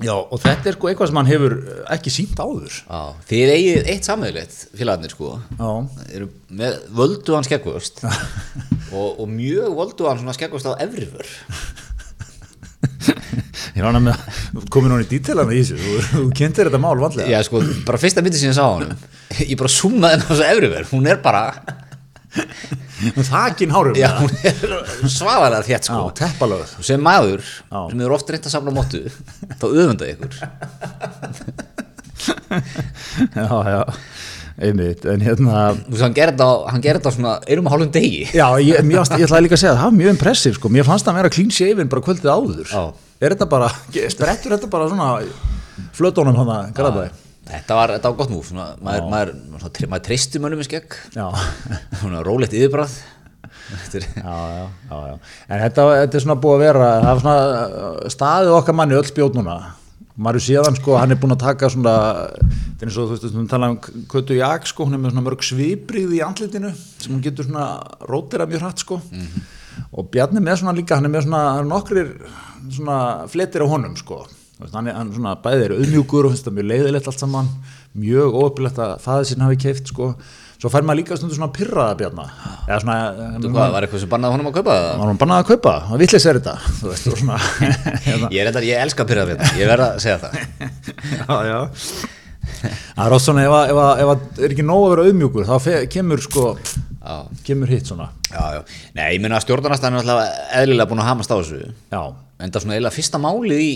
[0.00, 1.54] Já, og þetta er sko eitthvað sem hann hefur
[1.92, 2.76] ekki sínt áður.
[2.86, 5.32] Já, þið eigið eitt sammeðilegt félagarnir sko.
[5.58, 5.70] Já,
[6.14, 6.30] eru
[6.62, 8.04] með völduðan skeggvöxt.
[8.90, 11.28] Og, og mjög völduðan svona skeggvöxt á efrifur
[13.76, 14.16] Ég rána með
[14.56, 17.28] að komin hún í dítelana í þessu, þú, þú kynntir þetta mál vanlega.
[17.30, 18.96] Já, sko, bara fyrsta myndi sem ég sá hann
[19.46, 21.44] Ég bara zoomaði henni á þessu efriver Hún er bara,
[23.30, 23.96] Þakin hárum.
[23.98, 24.54] já, hún er
[25.10, 26.74] svaðalega þétt, Já, sko teppalöð.
[26.78, 27.78] Og sem maður, Já.
[27.90, 29.00] sem hefur oft reynt að safna móttu
[29.56, 30.34] Þá öfundaði ykkur
[33.34, 33.80] Já, já,
[34.60, 38.46] einmitt, en hérna, Þú veist, hann gerði þetta á- svona einum og hálfum degi já,
[38.60, 41.06] ég, fannst- ég ætlaði líka að segja að það var mjög impressiv, sko, mér fannst
[41.06, 42.66] það að vera clean shaven bara kvöldið áður.
[42.74, 42.82] Já.
[43.20, 43.68] Er þetta bara,
[44.12, 45.08] sprettur þetta bara svona
[45.96, 47.10] flötónum hann að græða
[47.50, 50.94] Þetta var, þetta var gott múf, svona, maður, maður, maður, maður, treysti mönnum í skegg.
[52.00, 52.68] Svona rólegt er
[54.14, 55.16] já, já, já, já.
[55.48, 58.98] En þetta, þetta er svona búið að vera, það er svona uh, staðið okkar manni
[58.98, 59.56] öll spjót núna.
[60.20, 61.94] Maður séðan sko, hann er búin að taka svona,
[62.44, 63.78] þetta er eins og þú veist, við tala um
[64.10, 67.70] Kötu Jak sko, hún er með svona mörg sviprið í andlitinu sem hún getur svona
[68.10, 69.00] rótira mjög hratt sko.
[69.92, 72.12] Og Bjarni með svona líka, hann er með svona það nokkrir
[72.70, 72.98] svona
[73.32, 74.22] fletir á honum sko.
[74.60, 77.46] Þú hann er hann svona bæðið er auðmjúkur og finnst það mjög leiðilegt allt saman,
[77.96, 80.10] mjög óöpilegt að faðið sín hafi keift sko.
[80.60, 82.26] Svo fær maður líka stundu svona pyrraða Bjarna.
[82.68, 82.96] Eða svona,
[83.40, 84.98] Þú hvað, var eitthvað sem bannaði honum að kaupa það?
[85.00, 87.38] var bannað að kaupa, það vittlis er þetta þú veist, og svona
[88.04, 88.28] hérna.
[88.28, 90.36] Ég er þetta, ég elska að pyrra við þetta, ég verð að segja það
[91.16, 91.60] já, já
[92.60, 95.08] það er oft svona, ef, að- ef, að- ef að er ekki nóg að vera
[95.08, 96.44] auðmjúkur, þá kemur sko,
[97.46, 98.10] kemur hitt svona.
[98.28, 98.64] Já, já.
[98.96, 101.62] Nei, ég meina að stjórnarnastæðan er alltaf eðlilega búin að hamast á þessu.
[101.92, 102.02] Já,
[102.40, 103.72] En það er svona eiginlega fyrsta málið í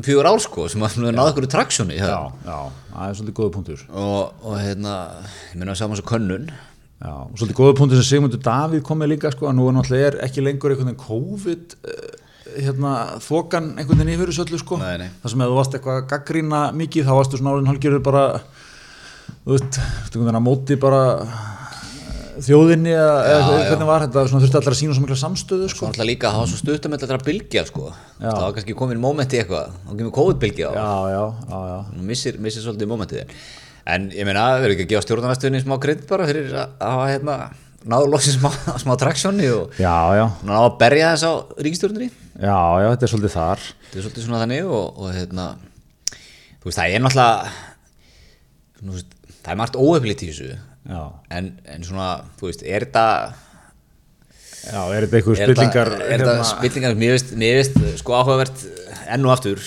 [0.00, 2.08] fjögur ár sko sem að náða ykkur í traksjóni já,
[2.46, 2.58] já
[2.92, 3.82] það er svolítið góða punktur.
[3.90, 4.94] Og, og hérna,
[5.52, 6.46] ég meina að sjá maður svo könnun.
[7.02, 9.76] Já, og svolítið góða punktur sem Sigmundur Davíð kom með líka sko, að nú er
[9.76, 12.10] náttúrulega er ekki lengur einhvern veginn COVID eh,
[12.62, 12.92] hérna,
[13.26, 14.78] þokan einhvern veginn yfir þessu öllu sko.
[14.80, 15.08] Nei, nei.
[15.20, 18.24] það sem ef þú varst eitthvað að gaggrína mikið þá varstu svona orðin hálfgerður bara
[19.42, 19.80] þú veist,
[20.14, 21.50] þú veist, að móti bara eh,
[22.46, 23.64] þjóðinni eða, eða já.
[23.70, 25.88] hvernig var þetta, svona þurfti allir að sína svo mikla samstöðu sko.
[25.88, 27.88] alltaf líka að hafa svo stuttum með að bylgja sko.
[28.20, 29.74] Það var kannski komin moment í eitthvað.
[29.88, 30.72] Þá kemur COVID-bylgja á.
[30.76, 32.06] Já, já, já, já.
[32.12, 33.36] Missir, missir svolítið momentið
[33.82, 37.06] En ég meina, við erum ekki að gefa stjórnarnastöðinni smá krydd bara fyrir að hafa
[37.10, 37.36] hérna
[37.82, 38.50] náðu loksins smá,
[38.82, 41.32] smá traksjóni og já, já, ná að berja þess á
[41.66, 43.64] ríkistjórnir já, já, þetta er svolítið þar.
[43.88, 45.46] Þetta er svolítið svona þannig og, og hérna,
[46.62, 47.34] þú veist, það er náttúrulega
[49.42, 49.80] það er margt
[50.22, 50.52] þessu.
[50.52, 50.60] já,
[51.30, 52.08] en, en svona,
[52.40, 53.06] þú veist, er þetta
[54.66, 58.66] já, er þetta einhver er spillingar er þetta spillingar mér veist, mér veist, sko áhugavert
[59.12, 59.62] enn og aftur.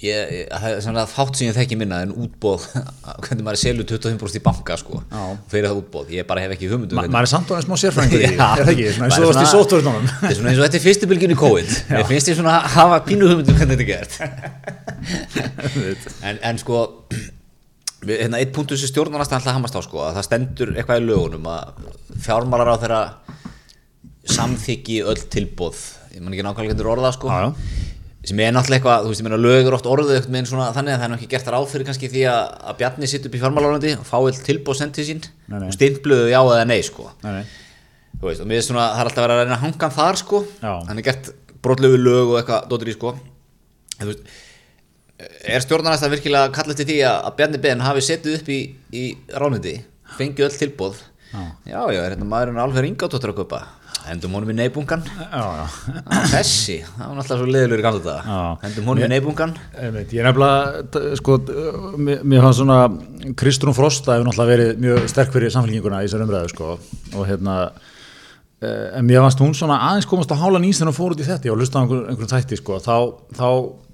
[0.00, 2.62] Ég, ég, það er svona fátt sem ég þekki minna en útbóð,
[3.26, 5.24] hvernig maður selur 25% í banka, sko, Já.
[5.52, 7.76] fyrir það útbóð ég bara hef ekki hugmyndu Ma, maður er samt á enn smá
[7.82, 8.46] sérfræðingur í Já.
[8.46, 11.34] er það ekki, svona eins og Þetta er svona eins og þetta er fyrstu bylgin
[11.34, 11.68] í COVID.
[11.90, 14.14] Mér finnst ég svona að hafa pínu hugmyndu hvernig þetta er gert.
[16.24, 16.86] En, en sko
[18.06, 21.48] hérna, eitt punktur sem stjórnarnast alltaf hamast á sko, að það stendur eitthvað í lögunum
[21.50, 21.86] að
[22.24, 23.00] fjármálar á þeirra
[24.30, 25.80] samþykki öll tilbóð
[26.14, 27.30] ég man ekki nákvæmlega hvernig orða sko.
[28.20, 30.92] Sem er náttúrulega eitthvað, þú veist, ég meina lög er oft eitthvað með svona þannig
[30.92, 33.40] að það er ekki gert ráð fyrir kannski því að, að Bjarni sitt upp í
[33.40, 35.22] fjármálarlandi og fá öll tilbóð sent til sín.
[35.46, 35.70] Nei, nei.
[35.70, 37.06] og stimpluðu já eða nei sko.
[37.24, 37.38] Nei,
[38.20, 40.20] veist, og mér er svona, það er alltaf verið að reyna að hanga hann þar
[40.20, 40.72] sko, Já.
[40.90, 41.32] hann er gert
[41.64, 43.14] brotlegu lög og eitthvað dóttir í sko
[45.44, 48.60] er stjórnarnast að virkilega kalla til því að, Bjarni Ben hafi setið upp í,
[48.96, 49.04] í
[49.36, 49.76] ránuði,
[50.18, 51.42] fengið öll tilbóð Já.
[51.62, 53.58] já, já, er hérna maðurinn alveg ringátóttur að kaupa?
[54.02, 55.68] Hendum honum í neybungan Á,
[56.32, 57.92] þessi, það var náttúrulega svo leðilegur í Já.
[58.00, 61.36] þetta hendum honum í neybungan Ég er nefnilega, sko,
[62.00, 62.78] mér fannst svona,
[63.38, 66.72] Kristrún Frosta hefur náttúrulega verið mjög sterk fyrir samfélkinguna í þessar umræðu, sko,
[67.12, 67.56] og hérna,
[68.64, 71.22] eh, en mér fannst hún svona aðeins komast á hála nýst þegar hún fór út
[71.22, 72.96] í þetta, ég var að hlusta á einhver, einhverjum þætti, sko, þá,
[73.38, 73.48] þá,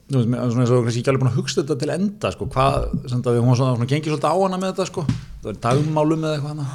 [0.07, 2.47] þú veist, svona eins og kannski ekki alveg búin að hugsa þetta til enda, sko,
[2.55, 2.77] hvað,
[3.11, 5.07] sem það, hún var svona, svona gengið svolítið á hana með þetta, sko,
[5.42, 6.66] það var dagmálum eða eitthvað hana,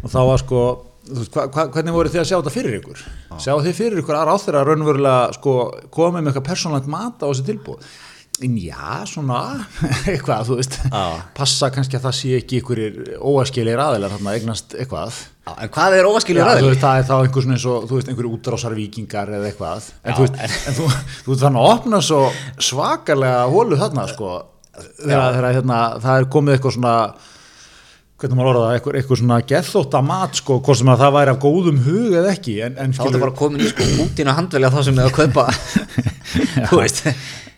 [0.00, 0.62] og þá var, sko,
[1.10, 3.04] þú veist, hva, hva, hvernig voru þið að sjá þetta fyrir ykkur?
[3.44, 5.54] Sjá þið fyrir ykkur að ráð þeirra raunverulega, sko,
[5.94, 7.94] komið með eitthvað persónlegt mat á þessi tilbúð?
[8.42, 9.36] En já, svona,
[10.10, 11.02] eitthvað, þú veist, Já.
[11.36, 12.80] passa kannski að það sé ekki ykkur
[13.30, 15.20] óaskilir aðilar þarna eignast eitthvað.
[15.44, 17.86] Já, en hvað er Já, óvaskilur þú veist, það er þá einhver svona eins og,
[17.86, 19.86] þú veist, einhverju útrásarvíkingar eða eitthvað.
[20.02, 22.20] En Já, þú veist, en þú, þú veist, þannig að opna svo
[22.70, 24.32] svakalega hólu þarna, sko,
[24.80, 26.96] þegar, þegar hérna, það er komið eitthvað svona,
[28.20, 31.32] hvernig maður orða það, eitthvað, eitthvað svona geðþótta mat, sko, hvort sem að það væri
[31.32, 34.30] af góðum hug eða ekki, en, en þá er það bara komin í sko Putin
[34.30, 35.46] að handvelja þá sem er að kaupa.
[36.70, 37.02] Þú veist.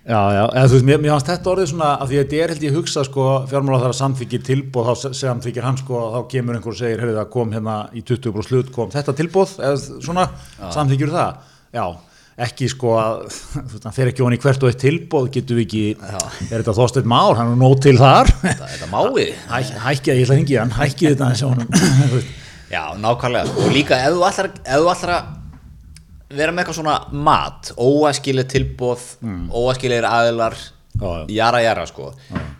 [0.07, 2.37] Já, já, eða þú veist, mér, mér fannst þetta orðið svona að því að þetta
[2.38, 6.03] er held ég að hugsa sko fjármála þar að samþykja tilbóð þá samþykir hann sko
[6.12, 9.14] þá kemur einhver og segir heyrðu það kom hérna í 20 brú slut kom þetta
[9.19, 10.29] tilbóð eða svona
[10.77, 11.40] samþykjur það.
[11.75, 11.85] Já,
[12.37, 13.22] ekki sko að
[13.87, 15.85] hann fer ekki honi hvert og eitt tilbóð getur við ekki,
[16.51, 17.38] er þetta þósteit már?
[17.38, 18.33] Hann er nót til þar.
[18.42, 19.27] Þetta, þetta mái.
[19.53, 20.77] Hæ, hækki að ég ætla að hringi hann.
[20.77, 21.72] Hækki þetta honum.
[22.03, 22.38] Þú veist.
[22.72, 23.59] já, nákvæmlega.
[23.64, 25.35] Og líka ef þú allar, ef þú allar að
[26.37, 26.96] vera með eitthvað svona
[27.27, 29.44] mat óæskileg tilbóð, mm.
[29.55, 30.57] óæskilegir aðilar
[30.96, 31.25] Já, já.
[31.29, 32.11] jara jara sko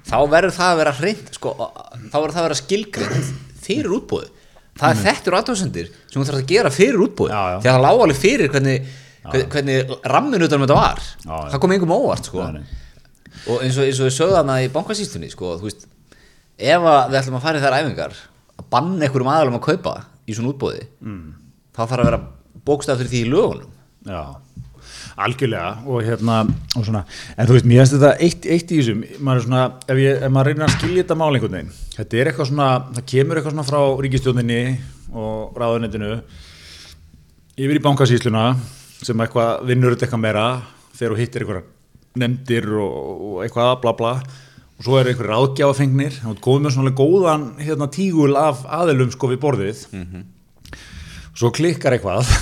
[0.07, 3.31] þá verður það að vera hreint sko, þá verður það að vera skilgrind
[3.65, 4.29] fyrir útbóði
[4.77, 7.59] það er þettur aðtöðsendir sem þú þarf að gera fyrir Já, já.
[7.63, 8.91] því að það lág alveg fyrir hvernig,
[9.33, 11.03] hvernig, hvernig rammin utan um þetta var?
[11.23, 11.51] Já, já.
[11.53, 12.47] það kom engum óvart sko.
[13.47, 15.87] Og eins og, við sögðum hana í bankasýstunni sko, veist,
[16.57, 18.17] ef við ætlum að fara í þær æfingar
[18.57, 19.95] að banna einhverjum aðalum að kaupa
[20.27, 21.23] í svona útbóði mm.
[21.77, 22.25] þá þarf að vera
[22.67, 23.73] bókstaf fyrir því í lögunum.
[24.07, 24.23] Já,
[25.27, 25.73] algjörlega.
[25.87, 27.05] Og hérna og svona,
[27.37, 30.21] en þú veist, mér finnst þetta eitt, eitt í þessum, maður er svona ef, ég,
[30.21, 33.39] ef maður reynir að skilja þetta mál einhvern veginn þetta er eitthvað svona, það kemur
[33.39, 34.61] eitthvað svona frá ríkistjóninni
[35.17, 36.11] og ráðunetinu
[37.57, 38.45] yfir í bankasýsluna
[39.05, 40.47] sem eitthvað vinnur þetta eitthvað meira
[40.97, 41.73] þegar þú hittir eitthvað
[42.17, 44.15] nefndir og, eitthvað bla bla.
[44.77, 49.31] Og svo eru einhverjir ráðgjafafengnir og komið með svona góðan hérna, tígul af aðilum sko
[49.33, 49.85] við borðið.
[51.37, 52.29] Svo klikkar eitthvað.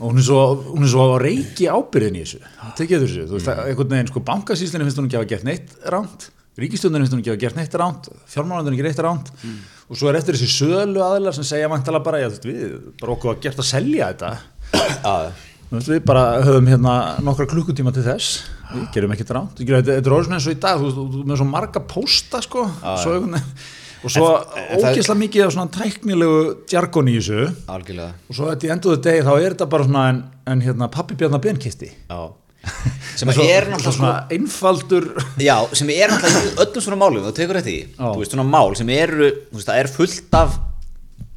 [0.00, 2.38] Og hún er svo, hún er svo að reiki ábyrðin í þessu.
[2.78, 3.66] Tekið þessu, þú veist, mm.
[3.68, 7.22] einhvern veginn sko bankasýslinni finnst hún ekki að hafa gert neitt ránt ríkistjóndinni finnst hún
[7.22, 9.30] ekki að hafa gert neitt ránt fjármálandin ekki neitt ránt
[9.90, 12.74] og svo er eftir þessi sölu aðilar sem segja vantala bara, já, þú veist, við
[13.00, 14.32] bara okkur að gert að selja þetta
[15.70, 18.40] við bara höfum hérna nokkra klukkutíma til þess.
[18.70, 21.46] Við gerum ekkert ránt, þetta er orðin eins og í dag, þú þú með svo
[21.50, 22.68] marga pósta sko,
[23.02, 23.16] svo
[24.00, 24.28] og svo
[24.78, 26.36] ógeðslega mikið af svona tæknilegu
[26.70, 27.48] jargon í þessu.
[27.70, 28.14] Algjörlega.
[28.30, 30.22] Og svo þetta í enduðu degi þá er þetta bara svona en,
[30.54, 31.90] en hérna pappi bjarnar benkisti
[33.18, 35.06] sem að er náttúrulega sko, svona einfaldur
[35.40, 38.74] já, sem er náttúrulega öllum svona málum þú tekur þetta í, þú veist svona mál
[38.76, 40.58] sem eru þú veist, það er fullt af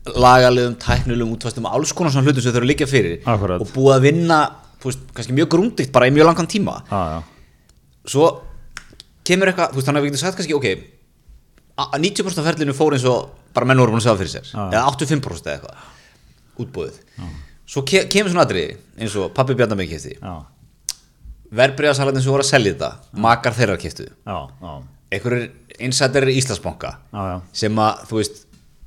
[0.06, 3.62] lagalegum, tæknilegum útfastum alls konar svona hlutum sem þau eru að liggja fyrir Akkurat.
[3.62, 4.40] og búið að vinna
[4.84, 6.74] þú veist, kannski mjög grúndikt bara í mjög langan tíma.
[6.92, 7.24] Já,
[8.12, 8.26] svo
[9.24, 10.68] kemur eitthvað, veist þannig að við getum sagt kannski ok,
[11.80, 14.34] a- að 90% af ferlinu fór eins og bara menn voru búin að segja fyrir
[14.34, 14.48] sér.
[14.52, 14.64] Já.
[14.74, 15.76] eða 85% eða eitthvað
[16.64, 17.00] útbúið
[17.66, 19.56] svo ke kemur svona atriði eins og pappi
[19.90, 20.34] kefti já,
[21.54, 22.92] verbreyðasalarnir sem voru að selja þetta
[23.24, 23.78] makar þeirra
[24.28, 24.38] já,
[25.14, 26.92] einhverjir insider í Íslandsbanka
[27.54, 28.44] sem að þú veist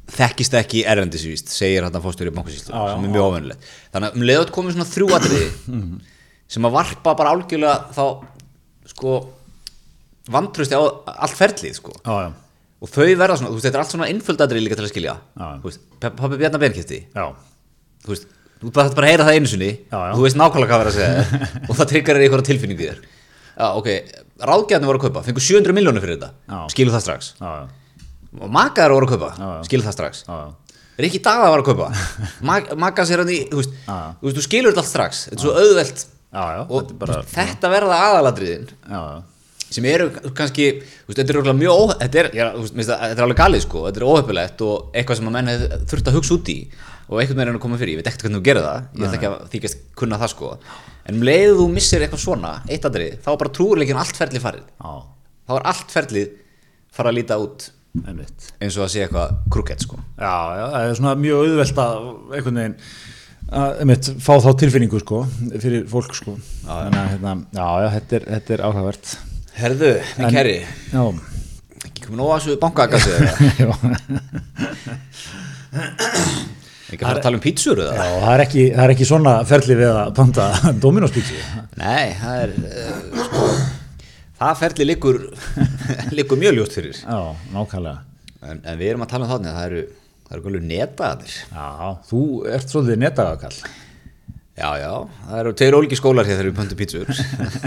[0.06, 4.18] þekkist ekki erendisvíst segir hann fórstjóri bankasýslu Já, já, sem er mjög ofennilegt þannig að
[4.20, 5.48] um leiðat komið svona þrjú atriði
[6.46, 8.04] sem að varpa bara algjörlega þá
[8.86, 9.16] sko
[10.32, 11.94] vantrösti á allt ferlið sko.
[12.02, 12.30] Já, já,
[12.82, 15.14] og þau verða svona, þú veist, þetta er allt svona innföldatrið líka til að skilja.
[16.02, 17.26] Pappi Bjarnar Bernkjöfti já,
[18.04, 18.28] þú veist,
[18.60, 19.70] þú bara, þetta bara að heyra það einu sinni.
[19.94, 21.40] Og þú veist nákvæmlega hvað verður að segja.
[21.68, 23.02] Og það tryggar þér einhverja tilfinningu í þér.
[23.56, 23.90] Já, ok,
[24.50, 25.24] ráðgjarnir voru að kaupa.
[25.26, 27.32] Fengur 700 miljónir fyrir þetta, skilu það strax
[28.40, 30.24] og makaðar voru að kaupa, skilu það strax.
[30.96, 31.88] Rikki Daða var að kaupa.
[32.48, 33.74] Mag, Magga sér hann í, þú veist,
[34.22, 35.24] þú þú skilur þetta allt strax.
[35.28, 36.04] Þetta er svo auðvelt.
[36.36, 39.20] Já, já, og þetta þetta verða aðaladriðin já, já,
[39.76, 40.66] sem eru kannski,
[41.06, 44.64] þetta er örugglega mjög þetta er, já, þetta er alveg galið sko, þetta er óhefilegt
[44.66, 46.56] og eitthvað sem að menn hefði þurft að hugsa út í
[47.06, 48.86] og einhvern veginn er að koma fyrir, ég veit ekkert hvernig þú gerir það.
[48.90, 50.50] Ég ætla ekki að þykast kunna það sko.
[51.06, 54.42] En um leiðu þú missir eitthvað svona, eitt aðrið þá er bara trúurleikin allt ferlið
[54.42, 54.64] farið.
[55.46, 56.32] Þá er allt ferlið
[56.96, 57.68] fara að líta út
[58.04, 58.48] einmitt.
[58.60, 62.08] eins og að sé eitthvað krúkett sko Já, já, það er svona mjög auðvelt að
[62.36, 62.76] einhvern veginn
[63.46, 65.20] að einmitt, fá þá tilfinningu sko,
[65.62, 66.32] fyrir fólk sko.
[66.66, 69.12] Þannig að hérna, já, já, þetta er, þetta er áhugavert.
[69.56, 70.56] Herðu, minn kæri,
[70.90, 71.02] Já,
[71.86, 73.30] ekki komin á þessu bankakassi eða
[73.62, 73.70] já,
[76.90, 79.08] ekki að fara að tala um pítsur já, eða það er ekki, það er ekki
[79.12, 80.48] svona ferli við að panta
[80.82, 81.64] Dominos pizza.
[81.80, 83.48] Nei, það er uh, sko,
[84.40, 85.18] það ferli liggur
[86.18, 87.18] liggur mjög ljóst fyrir Já,
[87.54, 87.98] nákvæmlega.
[88.50, 89.82] en, en við erum að tala um þannig að það eru
[90.26, 91.66] það eru netaðir Já,
[92.10, 92.20] þú
[92.56, 93.58] ert svolítið netagakall.
[94.56, 94.92] Já, já,
[95.28, 97.10] það eru tveir ólíki skólar hér þegar við pöntum pítsur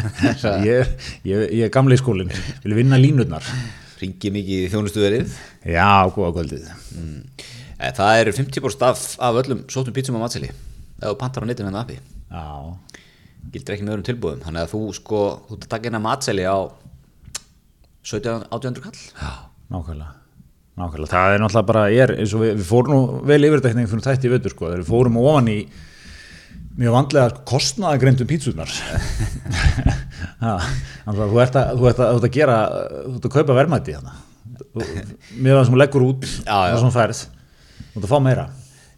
[0.70, 0.96] Ég,
[1.30, 2.32] ég, ég er gamli í skólinn,
[2.64, 3.46] vil vinna línurnar.
[4.02, 5.36] ringi mikið í þjónustuverið
[5.70, 6.66] Já, góða kvöldið.
[6.96, 7.20] mm.
[8.00, 10.50] Það eru 50% af, af öllum sóttum pítsum á matseli
[11.00, 12.48] þú pantar á netinu með appi Já,
[13.54, 16.46] gildir ekki með öðrum tilbúðum þannig að þú sko, þú að taka inn að matseli
[16.46, 16.58] á
[18.10, 19.32] 17 1800 kall já,
[19.74, 20.16] nákvæmlega.
[20.80, 23.60] Nákvæmlega, það er náttúrulega bara, ég er, eins og við, við fórum nú vel yfir
[23.60, 25.58] þetta hérna fyrir þætti í veitur, sko, þegar við fórum ofan í
[26.80, 28.72] mjög vandlega sko, kostnaðagreindum pítsunar.
[30.40, 32.58] Þannig að þú ert að, þú ert að, að gera,
[32.96, 34.16] þú ert að kaupa verðmætti hérna.
[35.36, 37.24] Mér það sem leggur út, það sem færð,
[37.90, 38.48] þú ert að fá meira.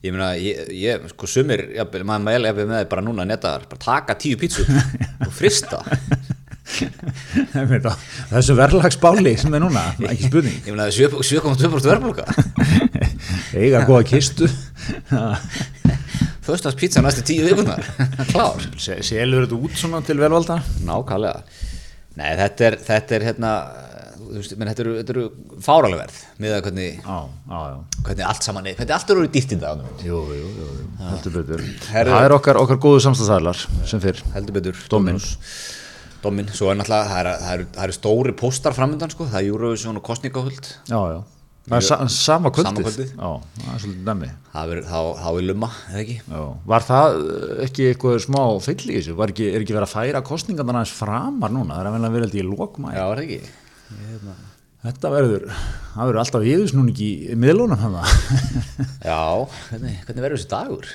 [0.01, 3.83] Ég meina, ég, ég sko sumir, jafnvel, maður maður jafnvel með bara núna netaðar, bara
[3.85, 4.65] taka tíu pítsur
[5.27, 5.83] og frista.
[8.31, 10.57] Þessu verðlagsbáli sem er núna, ekki spurning.
[10.65, 12.25] Ég meina, 7,2% verðbólka.
[13.57, 14.47] Eiga góða kistu.
[16.41, 17.83] Föstast pítsa næstu tíu vikunar.
[18.31, 18.63] Klár.
[18.81, 20.57] Se- Selur þetta út svona til velvalda?
[20.87, 21.43] Nákvæmlega.
[22.17, 23.51] Nei, þetta er, þetta er hérna,
[24.35, 25.23] veist, menn, þetta eru, eru
[25.65, 27.17] fáralega verð með að hvernig, já,
[27.51, 27.75] já.
[28.07, 30.69] hvernig allt saman er, hvernig allt eru dýrt í dag Jú, jú, jú,
[31.09, 31.65] heldur betur.
[31.91, 34.23] Herðu- Það er okkar, okkar góðu samstagsæðlar sem fyrr.
[34.35, 35.19] heldur betur Dóminn.
[36.21, 39.39] Dómin, svo er náttúrulega það eru, það eru, það eru stóri póstar framöndan sko, það
[39.41, 41.21] er Eurovision og kostningahuld Já, já.
[41.61, 43.11] Það er sa sama kvöldið.
[43.13, 43.31] Já,
[43.61, 44.29] það er svolítið dæmi.
[44.51, 46.41] það verður þá, þá er lumma, eða ekki Já.
[46.71, 49.13] Var það eh, ekki eitthvað smá fyll í þessu?
[49.19, 51.77] Var ekki, er ekki verið að færa kostningarnar aðeins framar núna?
[51.77, 52.87] Það er að vel að vera ég lokmæ.
[52.97, 53.39] Já, er það ekki
[54.81, 55.43] Þetta verður,
[55.93, 58.13] það verður alltaf yfirsnúning í miðlunum þannig.
[59.11, 59.19] Já,
[59.67, 60.87] hvernig, hvernig verður þessi dagur?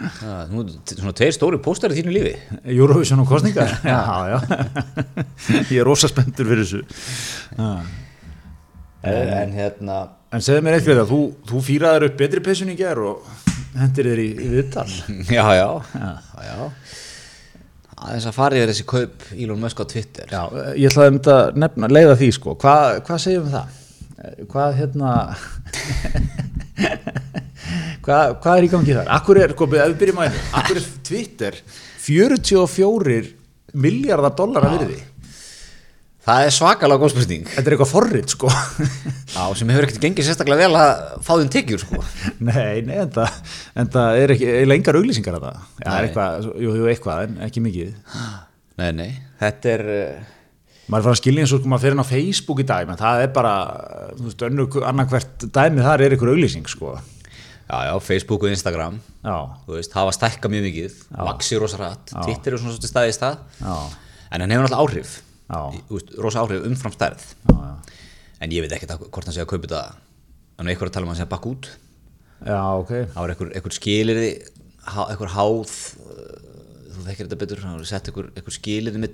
[0.00, 2.32] Það, nú, svona tveir stóri póstar í þínu lífi
[2.74, 3.74] Eurovision og kostningar.
[3.84, 4.00] já,
[4.32, 4.38] já.
[5.68, 6.80] ég er rosa spenntur fyrir þessu.
[7.60, 7.84] En,
[9.12, 10.00] en hérna
[10.30, 13.24] En segðu mér eitt fyrir það, þú, þú fýraður upp betri peysun í ger og
[13.74, 14.86] hendir þér í, í viðtal.
[15.26, 16.10] Já, já, já,
[16.46, 16.58] já.
[18.00, 20.42] Aðeins að fara yfir þessi kaup Elon Musk á Twitter Já,
[20.78, 23.76] ég ætlaði um þetta að nefna, leiða því sko, hvað, hvað segjum við það?
[24.20, 25.10] Eh, Hvað hérna,
[28.04, 29.10] hvað, hvað er í gangi þar?
[29.18, 31.60] Akkur er, sko, ef við byrjum að akkur er Twitter
[32.00, 33.20] 44
[33.84, 34.98] miljardar dollara virði?
[36.20, 38.50] Það er svakalega góð spurning Þetta er eitthvað forrið sko.
[39.34, 40.90] Já, sem hefur ekkert gengið sérstaklega vel að
[41.24, 42.02] fá þeim tekjur sko.
[42.50, 45.62] Nei, nei, en það, en það er ekki, eiginlega engar auglýsingar að það.
[45.80, 47.96] Já, er eitthvað, jú, jú, eitthvað, en ekki mikið.
[48.80, 50.28] Nei, nei, þetta er uh,
[50.90, 52.86] maður er fann að skilja eins og sko maður fyrir inn á Facebook í dag
[52.88, 53.54] menn það er bara,
[54.16, 54.44] þú veist,
[54.88, 56.94] annarkvert dæmið þar er ykkur auglýsing sko
[57.70, 60.96] Já, já, Facebook og Instagram já, Þú veist, hafa stækka mjög mikið
[61.28, 62.22] Vaxi rosa rætt, Já.
[62.24, 63.74] Twitter er svona svolítið staðið stað já,
[64.30, 65.12] En hann hefur náttúrulega áhrif
[65.90, 67.24] veist, Rosa áhrif umfram stærð.
[67.50, 67.58] Já,
[68.40, 69.80] En ég veit ekkert hvort hann sé að kaupa þetta
[70.70, 71.66] eitthvað að tala um að hann að bakka út.
[72.40, 72.92] Já, ok.
[73.12, 74.30] Það var eitthvað, eitthvað skilirði
[74.80, 76.30] Eitthvað háð uh,
[76.94, 79.12] Þú þekkir þetta betur, hann var sett eitthvað skilirði með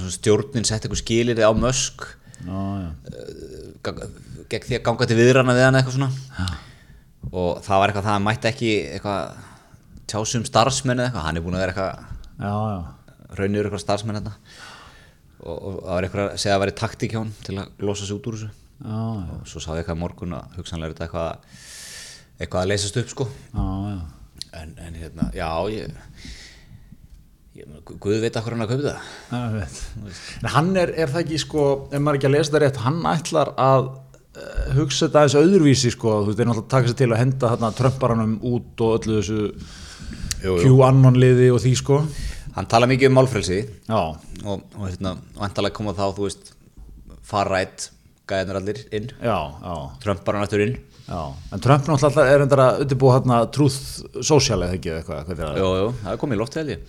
[0.00, 2.06] svona stjórnin sett eitthvað skilirði á mösk
[2.40, 2.60] já,
[3.84, 4.00] gang-
[4.50, 6.10] gegn því að ganga til viðrana við hann eitthvað svona.
[6.38, 6.46] Já.
[7.30, 9.42] og það var eitthvað það að mætti ekki eitthvað
[10.10, 14.32] tjásum starfsmenn eða eitthvað, hann er búin að vera eitthvað raunir eitthvað starfsmenn þetta
[15.44, 18.16] og, það var eitthvað að segja að vera taktík hjá hann til að losa sig
[18.18, 21.06] út úr þessu já, já, og svo sá ég eitthvað morgun að hugsanlega er þetta
[21.08, 21.58] eitthvað
[22.40, 23.98] eitthvað að leysast upp sko já, já.
[24.62, 25.96] en, en hérna, já ég,
[27.60, 29.72] ég Gu- Guð veit að hvað hann að kaupa það.
[30.40, 33.00] En hann er, er það ekki sko, ef maður ekki að lesa það rétt, hann
[33.10, 36.98] ætlar að uh, hugsa þetta aðeins öðruvísi sko, þú veist, er náttúrulega að taka sér
[37.02, 39.40] til að henda þarna trömparanum út og öllu þessu.
[40.40, 41.98] Q-anon liði og því sko.
[42.60, 43.58] Hann tala mikið um málfrelsi.
[44.44, 46.52] Og, og hérna, vantalega koma þá þú veist,
[47.30, 47.90] farrætt
[48.30, 50.76] gæðanir allir inn, já, já, Trump bara nættur inn.
[51.10, 51.18] Já.
[51.50, 55.58] En Trump náttúrulega er endur að undirbúa hérna Truth Social eða ekki eitthvað, hvað það?
[55.58, 56.84] Jú, jú, það er komið í loftið held ég.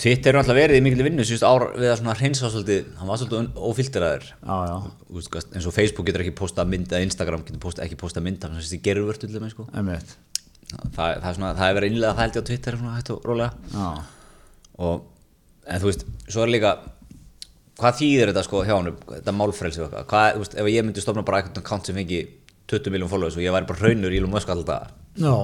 [0.00, 3.10] Twitter er alltaf verið í mikil vinnu síðust ár við að svona hreinsa svolítið, hann
[3.10, 3.42] var svolítið
[5.34, 8.46] gast- eins og Facebook getur ekki posta mynd eða Instagram getur posta, ekki posta mynd
[8.46, 9.66] af þess að gerur vörtu til sko.
[10.96, 13.10] það, það, er svona, það er verið innlega það held ég á Twitter svona, hægt
[13.14, 13.52] og rólega
[14.82, 15.06] og,
[15.66, 16.74] en þú veist, svo er líka
[17.76, 20.86] hvað þýðir þetta sko hjá hann þetta málfrelsi og eitthvað, hvað, þú veist, ef ég
[20.86, 22.20] myndi stofna bara eitthvað account sem fengi
[22.72, 25.34] 20 miljón followers og ég væri bara hraunur í Elon Musk alltaf já,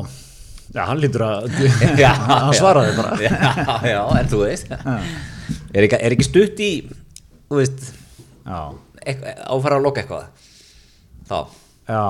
[0.72, 1.48] já, hann lítur að,
[2.30, 3.16] hann svaraði bara.
[3.26, 4.72] já, já, en þú veist.
[5.72, 6.72] Er ekki, er ekki stutt í
[7.52, 7.90] þú veist,
[8.48, 10.48] áfara að loka eitthvað?
[11.28, 11.38] Þá,
[11.92, 12.02] já,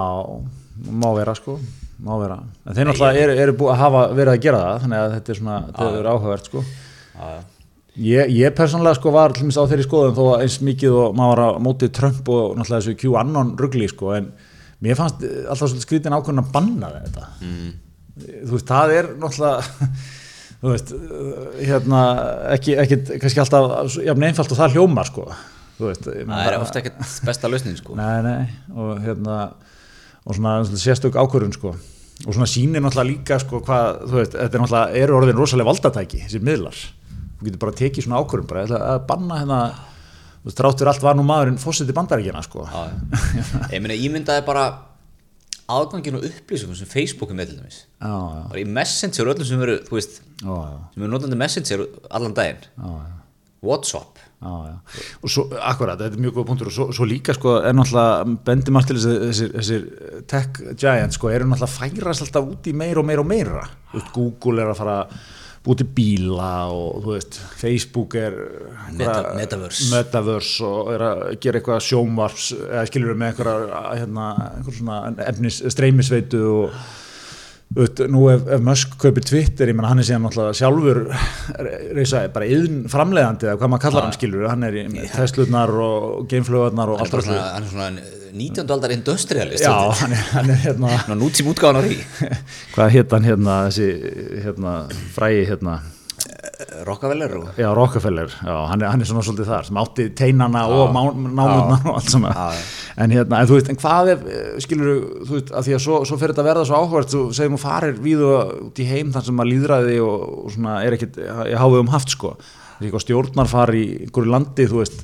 [1.03, 1.59] má vera sko,
[2.03, 2.39] má vera.
[2.67, 5.35] En þeir náttúrulega eru, eru búið að hafa verið að gera það, þannig að þetta
[5.35, 6.65] er svona, þetta er áhugavert sko.
[7.93, 11.33] Ég, ég persónlega sko var til dæmis á þeirri skoðum þó eins mikið og maður
[11.43, 14.31] var á móti Trump og náttúrulega þessu Q-anon ruggli sko en
[14.81, 17.27] mér fannst eh, alltaf svolítið skrítin ákvörðin að banna þetta.
[17.45, 17.75] Mm.
[18.49, 19.91] þú veist, það er náttúrulega
[20.63, 22.01] þú veist, eh, hérna
[22.55, 25.29] ekki, ekki kannski alltaf jafn einfalt og það hljómar sko.
[25.83, 27.99] Veist, það er ofta ekkert besta lausnin sko.
[28.01, 28.41] Nei, nei,
[28.73, 29.39] og hérna
[30.23, 31.77] og svona sérstök ákvörðun sko.
[32.23, 35.73] Og svona sýnir náttúrulega líka sko hvað, þú veist, þetta er náttúrulega, eru orðin rosalega
[35.75, 36.83] valdatæki, þessir miðlar
[37.43, 41.05] þú getur bara tekið svona ákvörðun bara, ég að banna hérna þú veist, þráttur allt
[41.05, 43.63] var nú maðurinn fósiti bandaríkjana sko Já, já.
[43.75, 44.67] ég meina ímyndaði bara
[45.73, 49.35] aðganginu og upplýsingum sem Facebook er með til dæmis já, já, bara í Messenger og
[49.37, 50.57] öllum sem eru þú veist, já,
[50.95, 52.65] sem eru notandi Messenger allan daginn.
[53.63, 54.19] Whatsapp.
[54.43, 58.33] Og svo, akkurat, þetta er mjög góð punktur og svo, svo líka sko er náttúrulega
[58.49, 59.85] bendir maður til þessir, þessir,
[60.33, 63.63] tech giants sko eru náttúrulega að færast alltaf út í meira og meira og meira.
[63.93, 64.97] Veist, Google er að fara
[65.63, 68.35] búið til bíla og þú veist, Facebook er
[68.99, 69.91] Meta- metaverse.
[69.93, 74.99] metaverse og er að gera eitthvað sjónvarps eða skilur við með einhverja hérna, einhver svona
[75.29, 76.83] efnis, streymisveitu og
[77.73, 80.99] Ut, nú ef, ef Musk kaupir Twitter, ég menna hann er síðan náttúrulega sjálfur
[81.97, 86.27] reysa, bara yðn framleiðandi eða hvað maður kallar hann skilur, hann er í Teslurnar og
[86.29, 87.89] Gameflögarnar og allt það hann er svona
[88.33, 88.67] 19.
[88.73, 91.99] aldar industrialist Já, hann er, hann er hérna Ná, nútím útgáðan á því.
[92.75, 93.89] Hvað hétt hann hérna þessi
[94.47, 94.77] hérna
[95.17, 95.81] frægi hérna?
[96.87, 100.63] Rockafeller og já, Rockefeller, já, hann er, hann er svona svolítið þar sem átti teinana
[100.71, 102.61] og námurnar og allt Já, já.
[103.03, 104.23] en hérna, en þú veist, en hvað ef
[104.65, 104.91] skilur,
[105.27, 107.59] þú veist, að því að svo, svo fyrir þetta að verða svo áhvert, þú segjum
[107.59, 111.19] og farir við út í heim þar sem maður líðræði og, og svona er ekkit,
[111.51, 112.35] ég háið um haft sko.
[112.79, 115.03] Því eitthvað stjórnar fari í einhverju landi, þú veist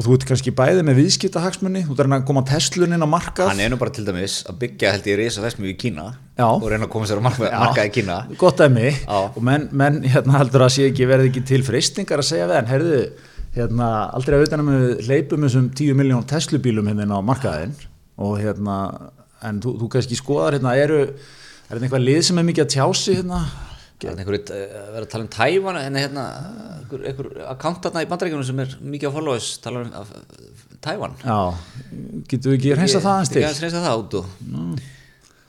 [0.00, 3.08] og þú ert kannski bæði með viðskiptahagsmunni þú ert að reyna að koma Teslunin á
[3.12, 3.50] markað.
[3.50, 6.06] Hann er nú bara til dæmis að byggja held ég reysa vesmið í Kína
[6.38, 6.46] Já.
[6.48, 8.16] og reyna að koma sér á marka, marka í Kína.
[8.40, 8.94] Gott dæmi.
[8.96, 9.18] Já.
[9.28, 12.58] og menn, menn hérna heldur að sé ekki verði ekki til freystingar að segja við
[12.62, 13.02] hann, heyrðu
[13.58, 17.76] hérna, aldrei að auðvitað með hleypum þessum 10 miljón Teslubílum hérna á markaðinn
[18.20, 18.76] og hérna,
[19.44, 22.72] en þú, þú kannski skoðar hérna, eru, er þetta eitthvað lið sem er mikið að
[22.78, 23.44] tjási hérna
[24.00, 26.24] Það er verið að tala um Tævan en hérna,
[26.88, 29.90] einhver, akkántatna í bandrækjunum sem er mikið á followers tala um
[30.80, 31.38] Tævan já,
[32.30, 33.42] getur við ekki reynsa það eins til?
[33.44, 34.24] Ég reynsa það út og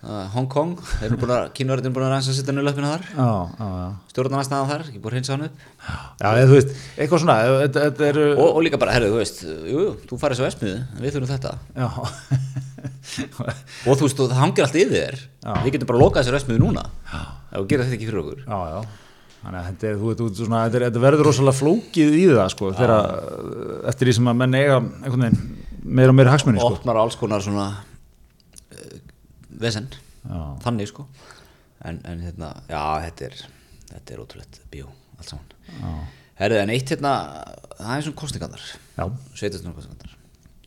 [0.06, 3.04] uh, Hong Kong, að kínverðin búin að reynsa að setja nöllöfina þar.
[3.12, 3.30] Já,
[4.14, 5.66] stjórnarnastæðan þar, ekki búin að reynsa hann upp.
[6.22, 9.43] Já, þú veist, eitthvað svona þetta, þetta eru, og, og líka bara, herru, þú veist
[9.45, 11.52] jú, þú farið svo vesmiðu, en við þurfum þetta.
[13.91, 15.22] Og þú veist, það hangir allt yfir þér.
[15.66, 16.84] Við getum bara lokað þessar vesmiðu núna.
[17.52, 18.43] Ef við gera þetta ekki fyrir okkur.
[18.45, 18.80] Já, já.
[19.41, 19.91] Þannig að þetta,
[20.22, 22.91] þetta, er, þetta verður rosalega flókið í það sko, þegar,
[23.89, 24.76] eftir því sem að menn eiga
[25.82, 26.76] meira og meira hagsmunni sko.
[26.78, 27.72] opnar alls konar svona
[29.64, 29.89] vesen.
[30.66, 31.07] Þannig sko.
[31.82, 33.38] En, en hérna, já, þetta er
[33.91, 36.01] þetta er ótrúlegt bíó, allt saman.
[36.41, 37.14] Herrið, en eitt hérna
[37.78, 38.64] það er svona kostningarnar
[38.95, 39.05] Já.
[39.38, 40.18] sveitastunum kostningarnar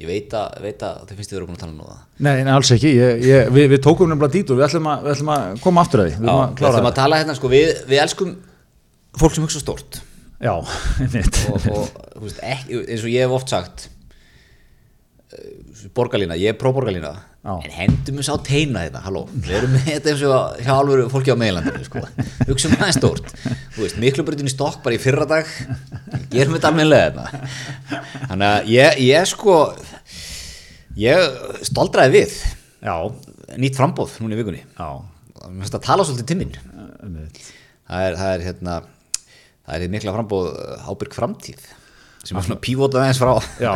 [0.01, 2.01] ég veit að, veit að þið finnst þið verið búin að tala um það.
[2.27, 5.05] Nei, nei, alls ekki, ég, ég, við, við tókum nefnilega dít og við ætlum, að,
[5.05, 6.17] við ætlum að koma aftur að því.
[6.17, 8.33] Við ætlum að ætlum að tala hérna sko, við, við elskum
[9.23, 10.01] fólk sem hugsa stórt.
[10.43, 10.55] Já,
[11.05, 11.39] einmitt.
[11.55, 11.69] Og,
[12.19, 13.87] og veist, ekki, eins og ég hef oft sagt
[15.95, 17.13] borgarlína, ég er próborgarlína.
[17.45, 19.25] En hendum við sá teina þetta, halló.
[19.35, 22.05] Við erum með þetta eins og hjá alvöru fólki á meðlandinu sko.
[22.49, 23.33] hugsa um það stórt.
[23.75, 25.51] Þú veist, miklubröðin í stokk bara í fyrra dag
[26.33, 27.53] gerum þetta almennilega þetta
[28.31, 29.59] þannig að ég, ég sko
[31.01, 32.39] ég stoldraði við
[32.85, 32.97] Já,
[33.57, 34.65] nýtt frambóð núna í vikunni.
[34.77, 34.89] Já,
[35.49, 36.59] mér finnst að tala svolítið til minn
[37.05, 37.39] einmitt.
[37.89, 38.75] Það er, það er hérna
[39.65, 41.65] það er mikla frambóð uh, ábyrg framtíð
[42.25, 43.33] sem er svona pívotað aðeins frá.
[43.63, 43.73] Já,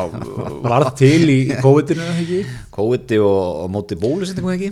[0.64, 2.44] varð til í COVID-inu, ekki?
[2.74, 4.70] COVID og, og móti bólusetningu ekki?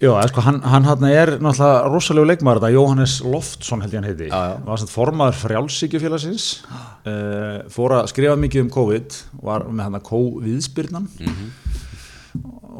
[0.00, 4.28] Já, sko, hann, hann er náttúrulega rosalegu leikmaður þetta, Jóhannes Loftsson held ég hann heiti.
[4.30, 4.54] Já, já.
[4.64, 10.06] var samt formaður frjálsíkjufélagsins uh, fór að skrifa mikið um COVID var með hann að
[10.08, 11.10] COVID-spyrnan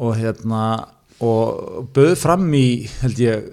[0.01, 0.63] og hérna
[1.21, 3.51] og böð fram í held ég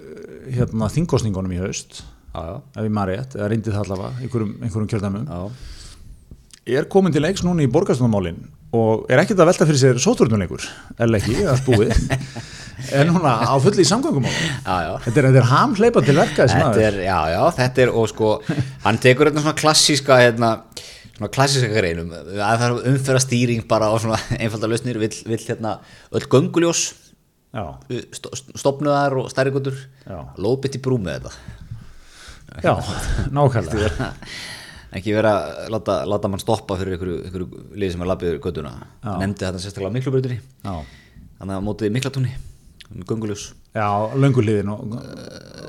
[0.55, 2.01] hérna þingkostningunum í haust
[2.33, 5.29] já, já, ef ég maður rétt, eða reyndi það allavega einhverjum, einhverjum kjördæmum.
[5.29, 5.69] Já.
[6.77, 8.37] Er komin til leiks núna í borgarstofnumálin
[8.77, 10.65] og er ekkert að velta fyrir sér sótvörnuleikur,
[11.01, 11.93] eða ekki, eða spúið
[12.99, 13.87] er núna á fulli í
[14.85, 14.91] já.
[15.05, 18.29] þetta er, þetta er hamhleipa til verka Þetta er, já, já, þetta er og sko,
[18.85, 20.51] hann tekur hérna svona klassíska hérna,
[21.17, 22.13] svona klassíska greinum.
[22.13, 25.79] Að það umferða stýring bara og svona einfalda lausnir, vill, vill hérna
[26.15, 26.85] öll gönguljós
[27.55, 27.65] já,
[28.15, 29.75] sto- stofnuðar og stærri gutur
[30.39, 31.35] lóðbytt í brú með þetta.
[32.65, 32.73] Já,
[33.33, 34.13] nákvæmlega
[34.97, 38.71] ekki vera að láta, láta mann stoppa fyrir einhverju, liði sem er lappið yfir göttuna
[39.21, 39.93] nefndi þetta sérstaklega
[40.65, 40.75] já,
[41.39, 42.31] þannig að mótiði miklatúni
[43.05, 43.43] gunguljós
[43.77, 43.87] já
[44.17, 44.95] lönguliðin og,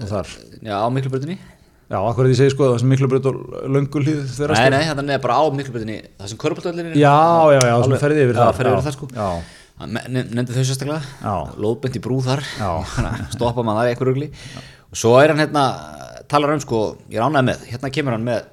[0.00, 0.30] og þar.
[0.64, 3.38] Já á miklubrautinni já, akkur er því segi sko það sem miklu breyt og
[3.76, 7.16] löngulíð þeirra nei nei þannig er bara á miklubrautinni það sem körbáltöðlinni já,
[7.52, 8.44] já, já, sem ferði yfir já,
[8.86, 9.08] það sko.
[9.12, 9.28] já,
[9.98, 11.02] me- nef- nefndi þau sérstaklega.
[11.60, 12.42] Lóðbent í brú þar.
[13.36, 14.30] Stoppa maður það í eitthvað rugli.
[14.90, 15.62] Og svo er hann hérna
[16.30, 16.80] talar um sko,
[17.12, 18.48] ég er ánægð með hérna kemur hann með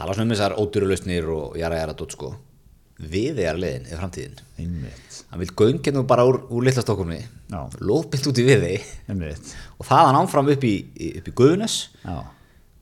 [0.00, 2.32] talar svona um þessar ódýrulausnir og jara jara dótt sko.
[3.00, 4.40] Við er leiðin eða framtíðin.
[4.60, 7.20] Einmitt, hann vil gönginu bara úr, úr litla stokkunni.
[7.50, 7.62] Já.
[7.80, 8.74] lóðbent út í viði
[9.08, 9.54] einmitt.
[9.80, 11.78] Og það hann áfram upp í, í- Guðunes.
[12.04, 12.18] Já,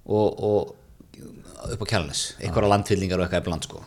[0.08, 0.74] og, og
[1.72, 3.80] upp á Kjálnes einhverja landfyllingar og eitthvað í bland sko.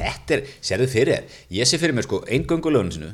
[0.00, 3.12] Þetta er, sérðu fyrir þér ég sé fyrir mér sko, ein göngulögun sinu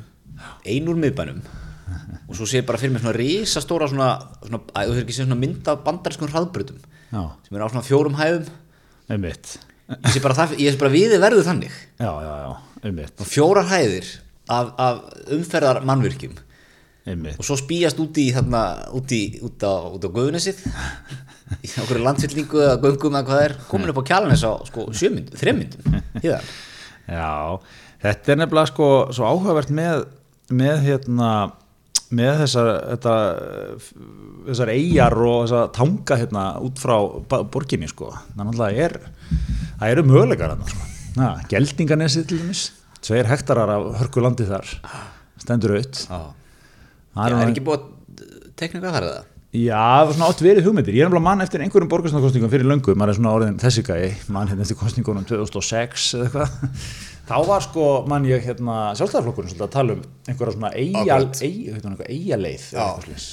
[0.67, 1.43] ein úr miðbænum.
[2.29, 4.09] Og svo sé bara fyrir mér svona risastóra svona,
[4.43, 4.59] svona,
[5.07, 6.79] sé svona mynd af bandariskum hraðbrutum
[7.13, 8.47] sem er á svona fjórum hæðum
[9.11, 9.57] einmitt.
[9.93, 11.75] Ég sé bara, það, ég sé bara viðið verðu þannig.
[11.99, 13.13] Já, já, já, einmitt.
[13.19, 14.09] Og fjórar hæðir
[14.53, 15.03] af, af
[15.35, 16.37] umferðar mannvirkjum
[17.09, 17.37] einmitt.
[17.39, 18.63] Og svo spýjast út í þarna,
[18.95, 20.61] út, í, út á, út á Guðunesið
[21.59, 23.55] í okkur landfyllingu eða göngum eða hvað það er.
[23.69, 27.59] Komin upp á Kjálnes á sko, sjömyndum, þremmyndum Já,
[28.03, 30.05] þetta er nefnilega sko svo áhugavert með,
[30.55, 31.33] með hérna
[32.13, 33.15] með þessar, þetta,
[34.49, 36.95] þessar eigjar og þessar tanga hérna út frá
[37.53, 38.11] borginni sko.
[38.37, 38.97] Þannig að er,
[39.81, 40.87] það eru möguleikar sko.
[41.51, 42.63] Geldinganesi til dæmis,
[43.05, 44.71] tveir hektarar af hörkulandi þar,
[45.41, 46.05] stendur auð.
[46.07, 46.23] Já.
[47.13, 47.83] Það Er, ekki búið
[48.57, 49.21] teknika þar eða?
[49.53, 50.95] Já, það var svona átt verið hugmyndir.
[50.97, 54.15] Ég er nefnilega mann eftir einhverjum borgarsnarkostningum fyrir löngu, maður er svona orðin þessi gæi,
[54.33, 56.71] mann hérna eftir kostningunum 2006 eða eitthvað.
[57.23, 61.39] Þá var sko, mann ég hérna, sjálfstæðarflokkurinn svolítið að tala um einhverja svona eigjal, Akkurat.
[61.47, 62.63] eig, eitthvað, eitthvað eigjaleið.
[62.67, 62.83] eða Já.
[62.83, 63.29] eitthvað svoleiðis.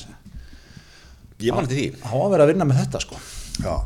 [1.41, 1.87] Ég man til því.
[2.05, 3.17] Há að vera að vinna með þetta sko.
[3.61, 3.77] Yfir.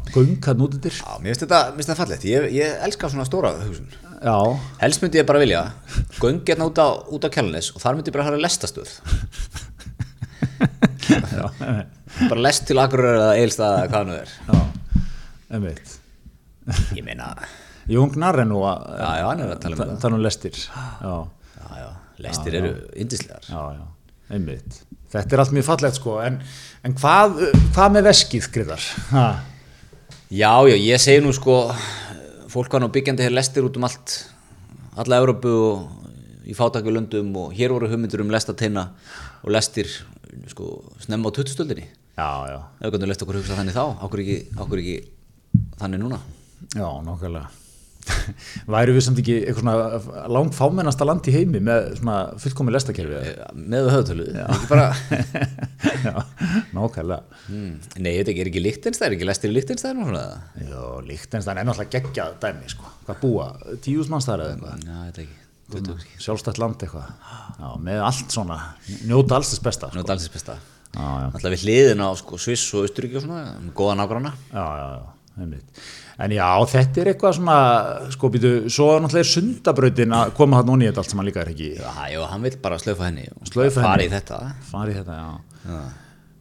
[1.01, 2.25] Já, mér finnst þetta, þetta fallegt.
[2.29, 3.89] Ég, ég elska svona stóra hugsun.
[4.25, 4.37] Já,
[4.81, 5.63] Helst myndi ég bara vilja
[6.21, 8.91] göng hérna út á, út á kjálnis og þar myndi ég bara hafa lestastöð.
[12.31, 14.31] bara lest til Akureyrar eða Eilstað eða hvað nú er.
[16.97, 17.27] Ég meina,
[17.91, 19.97] Jón Gnarr er nú að Já, já, hann er að tala um það.
[20.05, 20.61] tala um lestir.
[21.05, 21.15] Já,
[22.25, 23.49] lestir eru indislegar.
[24.33, 24.79] einmitt.
[25.15, 26.39] Þetta er allt mjög fallegt sko, en,
[26.83, 27.37] en hvað,
[27.75, 28.87] hvað með veskið, Gryðar?
[29.13, 29.27] Ha?
[30.35, 31.59] Já, já, ég segi nú sko,
[32.51, 34.17] fólk var nú byggjandi hér lestir út um allt,
[34.99, 38.89] alla Európu og í fátakjulöndum og hér voru hugmyndur um lestateina
[39.45, 39.89] og lestir
[40.51, 41.37] sko snemma á
[42.81, 44.97] Ef við gætum lest okkur hugsa þannig þá, okkur ekki, okkur ekki
[45.81, 46.19] þannig núna.
[46.75, 47.64] já, nákvæmlega.
[48.75, 53.23] Væru við samt ekki eitthvað svona langt fámennasta land í heimi með svona fullkomi lestakerfi?
[53.59, 54.27] Með höfðtölu,
[54.71, 54.91] bara,
[56.77, 57.21] nákvæmlega.
[57.47, 59.57] hmm, nei, þetta er ekki Lichtenstein, ekki lestir í
[60.05, 60.27] svona.
[60.61, 62.93] Já, Líktenstein er náttúrulega geggjað dæmi, sko.
[63.09, 63.49] Hvað búa?
[63.85, 64.85] Tíðus mannstar eða eitthvað?
[64.85, 65.25] Já, þetta
[65.75, 66.21] þetta ekki.
[66.27, 67.11] Sjálfstætt land eitthvað.
[67.85, 68.61] Með allt svona,
[69.09, 69.91] njóta alls þess besta.
[69.91, 69.99] Sko.
[70.05, 70.61] er dalsins besta.
[70.95, 74.31] Já, já, Alltaf við hliðin á sko, Sviss og Austuríki og svona, góða nágranna.
[74.53, 75.85] já, já, já, einmitt.
[76.23, 77.59] En já, þetta er eitthvað svona,
[78.15, 81.27] sko, býtu, svo er náttúrulega sundabrautin að koma hann onni í þetta allt sem hann
[81.31, 81.71] líka er ekki.
[81.81, 84.41] Já, já, hann vil bara slaufa henni og fara í þetta.
[84.71, 85.71] Farið þetta, já.
[85.73, 85.81] Já.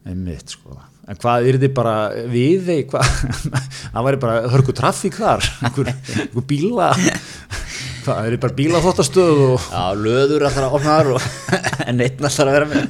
[0.04, 0.76] Einmitt, sko.
[1.08, 1.94] En hvað er þetta bara
[2.32, 3.08] við þeir, hvað,
[3.94, 6.90] það væri bara hörku traffík þar, einhver, einhver bíla,
[8.06, 11.26] hvað, er bara bíla þóttastöð og, Já, löður alltaf að opna þar og
[11.90, 12.84] en einn alltaf að vera með.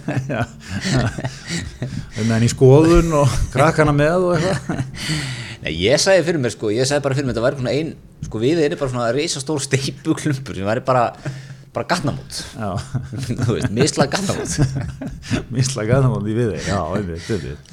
[2.19, 5.41] með henni í skoðun og krakkana með og eitthvað.
[5.65, 7.93] Nei, ég sagði fyrir mér sko, ég sagði bara fyrir mér, þetta væri svona ein,
[8.27, 11.07] sko við erum bara svona reisastór steipuklumpur sem væri bara,
[11.73, 12.41] bara gatnamót.
[13.47, 14.59] Þú veist, misla gatnamót.
[15.55, 17.73] mislega það mátti við þeir, já, einmitt, einmitt.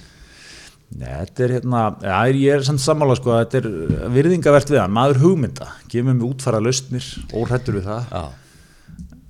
[0.91, 4.95] Nei, þetta er hérna, já, ég er samt sammála sko, þetta er virðingavert við hann,
[4.95, 8.23] maður hugmynda, gefum við útfæra lausnir, óhrættur við það Já,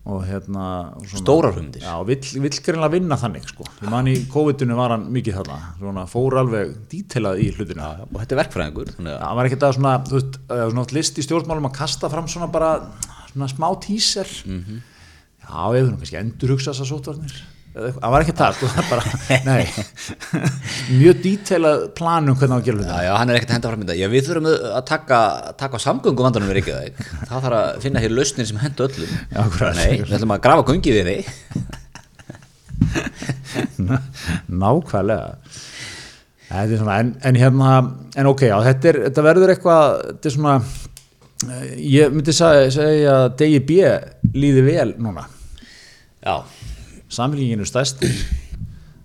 [0.01, 0.65] og hérna
[1.05, 1.83] svona, Stórar hugmyndir.
[1.85, 3.67] Já, vill, vill greinlega vinna þannig sko.
[3.83, 7.85] Ég man í COVID-inu var hann mikið þarna, svona fór alveg dítelað í hlutinu.
[8.07, 10.71] og þetta er verkfræðingur, þannig að Það var ekkert að svona, þú veist, það var
[10.75, 12.71] svona list í stjórnmálum að kasta fram svona bara
[13.31, 14.27] svona smá tíser.
[14.45, 14.81] Mhm.
[15.41, 17.33] Já, ég þurfum kannski endur hugsa þessar sótvarnir.
[17.71, 19.03] Það var ekki það, það bara,
[19.47, 19.61] nei,
[20.91, 23.85] mjög dítelað plan um hvernig á að gera Já, hann er ekkert að henda fram
[23.85, 23.95] þetta.
[23.95, 25.19] Já, við þurfum að taka,
[25.61, 26.99] taka samgöngu vandanum við Reykjavík.
[27.29, 29.13] Það þarf að finna hér lausnir sem henda öllum.
[29.31, 29.41] Já.
[29.77, 31.23] Nei, við ætlum að grafa göngi við þig.
[34.65, 35.29] Nákvæmlega.
[36.51, 37.75] Þetta svona, en, en hérna,
[38.19, 40.55] en ok, já, þetta, er, þetta verður eitthvað, þetta er svona,
[41.47, 43.71] eh, ég myndi segja, segja að DIB
[44.35, 45.23] líði vel núna.
[46.19, 46.35] Já,
[47.11, 48.13] Samfélgingin er stærstir.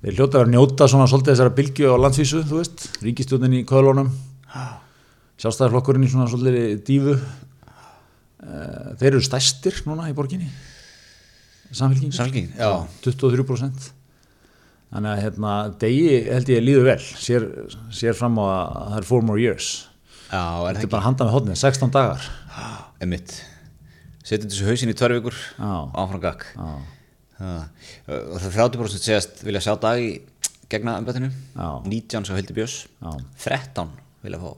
[0.05, 3.57] Þeir hljóta að vera að njóta svona svolítið þessara bylgju á landsvísu, þú veist, ríkistjóðin
[3.59, 4.13] í köðlónum,
[5.43, 7.17] sjálfstæðarflokkurinn í svona svolítið dífu.
[8.47, 10.47] Eh, Þeir eru stærstir núna í borginni,
[11.75, 12.15] samfélgingin.
[12.15, 12.87] samfélgingin, já.
[13.03, 13.91] 23%
[14.93, 15.53] þannig að hérna,
[15.83, 17.47] degi held ég líður vel sér,
[17.91, 19.89] sér fram á að það er four more years
[20.31, 22.29] Já, er þetta er bara handað með hodnið, 16 dagar?
[23.03, 23.35] Emitt.
[24.27, 26.47] Setjum þessu hausinn í tvær vikur áfram gakk.
[27.41, 30.13] Og það 30% segast vilja sjá dag í
[30.73, 31.33] gegna embættinu.
[31.57, 31.69] Já.
[31.87, 32.79] 19 sá Hildi Björns.
[33.01, 33.13] Já.
[33.45, 33.93] 13
[34.27, 34.55] vilja fá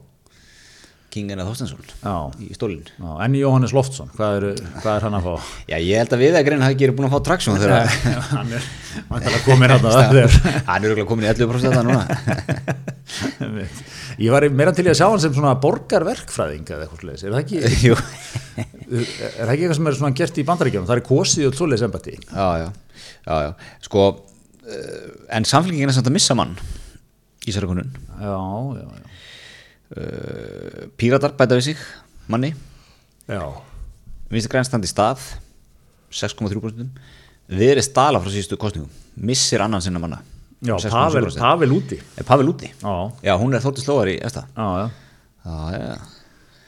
[1.09, 1.81] King Einar Þorstensson
[2.45, 2.83] í stólinn.
[3.01, 4.43] En Jóhannes Loftsson, hvað er,
[4.77, 5.47] hvað er hann að fá?
[5.71, 7.89] Já, ég held að við greina hafi ekki búin að fá traksjón þegar
[8.29, 8.67] hann er
[9.09, 10.37] vantilega komin að það
[10.69, 12.03] hann er komin í 11% þetta núna.
[14.25, 17.41] ég var meira til að sjá hann sem svona borgarverkfræðing eða eitthvað sliðis, er það
[17.41, 17.57] ekki
[17.89, 17.97] Jú.
[18.89, 21.85] Er það ekki eitthvað sem er svona gert í bandaríkjum það er kosið og svoleiðis
[21.87, 22.15] embætti.
[22.29, 22.67] Já, já,
[23.27, 23.51] já, já.
[23.85, 24.05] Sko,
[24.65, 26.55] uh, en samfélgingin er samt að missa mann
[27.45, 27.91] í sérkunun.
[28.19, 28.39] já,
[28.79, 29.05] já, já.
[29.89, 31.79] Uh, Píratar bæta við sig,
[32.29, 32.51] manni.
[33.29, 33.41] já,
[34.29, 35.23] Vinstri græn standi í stað
[36.13, 36.99] 6,3%
[37.49, 38.91] Við erum stala frá síðustu kostningum
[39.25, 40.19] Missir annan sinna manna.
[40.61, 40.91] Já 6,7%.
[40.93, 41.97] Pavel, Pavel úti.
[42.17, 42.69] Er Pavel úti?
[42.69, 42.93] já,
[43.25, 44.89] Já, hún er þóttið slóðar í eftir já, já.
[45.45, 46.18] Já, já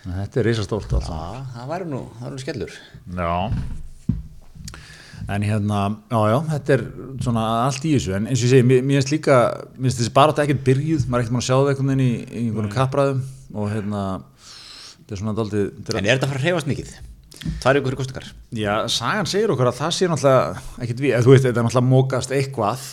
[0.01, 1.13] Þetta er risastórt alltaf.
[1.13, 2.77] Já, það væri nú, það væri nú skellur
[3.21, 3.33] Já.
[5.31, 6.81] En hérna, já, já, þetta er
[7.21, 9.37] svona allt í þessu, en eins og ég segi, mér finnst líka,
[9.77, 12.03] mér finnst þessi bara ekkert byrjuð, maður er ekkert mann að sjá það einhvern veginn
[12.03, 13.21] í, í einhvern kappræðum
[13.53, 14.01] og hérna,
[14.97, 16.91] þetta er svona þetta En er þetta að fara að hreyfast mikið?
[17.61, 18.27] Tvær ykkur kostingar
[18.57, 21.67] Já, sagan segir okkur að það sé náttúrulega ekkert við, eða þú veist, þetta er
[21.69, 22.83] náttúrulega mókast eitthvað,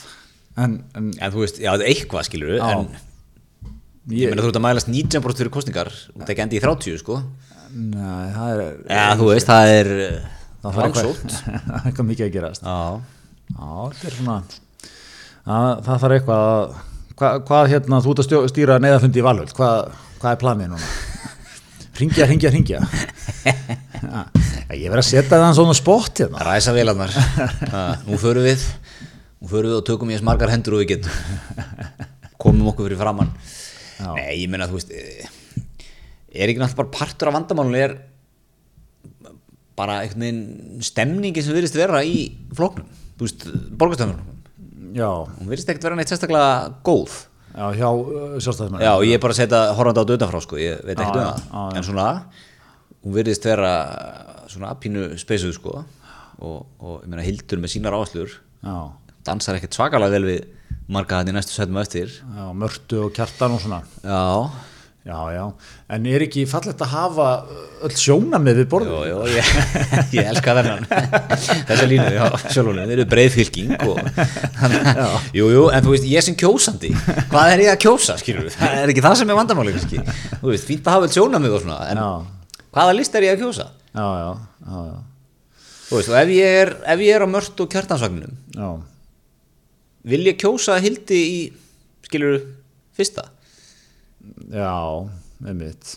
[0.61, 2.69] en, en En þú veist, já, eitthvað skilur Já.
[2.77, 3.08] En
[4.09, 6.65] ég ég, meina þú ert að mælast 19% fyrir kostingar Þú ert ekki endi í
[6.65, 7.21] 30 sko
[7.69, 9.91] Nei, það er, Já, þú veist, það er
[10.63, 12.65] það þarf langsótt eitthvað, eitthvað mikið að gerast.
[12.65, 12.79] Já,
[13.59, 14.37] þetta er svona,
[15.45, 16.79] að, það þarf eitthvað að,
[17.21, 19.93] hvað, hvað hérna, þú ert að stjó, stýra neyðafundi í Valhöld, hvað,
[20.23, 20.91] hvað er planið núna?
[21.99, 22.83] Ringja, ringja, ringja.
[24.69, 26.43] Ja, ég verð að setja það svona spott hérna.
[26.45, 27.11] ræsa vélarnar
[27.73, 28.61] Ha, Nú förum við
[29.41, 31.17] Nú förum við og tökum í þess margar hendur og við getum
[32.43, 33.33] Komum okkur fyrir framann
[33.99, 34.13] Já.
[34.15, 35.27] Nei, ég meina, þú veist eh,
[36.29, 37.97] Er ekki náttúrulega bara partur af vandamálunni er
[39.79, 42.87] bara einhvern veginn stemningi sem virðist vera í flóknum
[43.19, 43.49] Þú veist,
[43.81, 46.53] borgastöðunum Já, Hún virðist ekkert vera neitt sérstaklega
[46.87, 47.17] góð
[47.59, 48.85] já, hjá uh, sjálfstæðismenn.
[48.85, 51.77] Já, ég er bara að setja horfandi á utanfrá sko, ég veit ekkert um það.
[51.79, 52.07] En svona,
[53.03, 53.73] hún virðist vera
[54.53, 58.77] svona pínu speysuð sko og, og ég meina Hildur með sínar áherslur Já,
[59.29, 60.49] dansar ekkert svakalega vel við
[60.89, 62.11] marga hann í næstu setjum eftir.
[62.17, 63.83] Já, mörtu og kjartan og svona.
[64.03, 64.25] Já,
[65.09, 65.45] Já, já,
[65.95, 67.27] en er ekki fallegt að hafa
[67.87, 68.91] öll sjónamið við borðið?
[68.93, 69.47] jú, jú, ég,
[70.19, 70.85] ég elska þennan.
[71.71, 74.03] Þessa línu, já, sjálfur þeir eru breið fylking og
[75.39, 76.91] jú, jú, en þú veist, ég sem kjósandi.
[77.31, 80.03] Hvað er ég að kjósa, skilur það er ekki það sem er vandamáli, kannski.
[80.43, 82.11] Þú veist, fínt að hafa öll sjónamið og svona en Já,
[82.77, 83.69] hvaða list er ég að kjósa?
[83.95, 84.29] já, já,
[84.69, 84.99] já, já,
[85.89, 88.69] Þú veist, og ef ég er, ef ég er á mörtu og kjartansvagninum já,
[90.05, 91.39] vil ég kjósa Hildi í,
[92.07, 92.41] skilur
[92.97, 93.29] fyrsta?
[94.53, 94.73] já,
[95.47, 95.97] einmitt.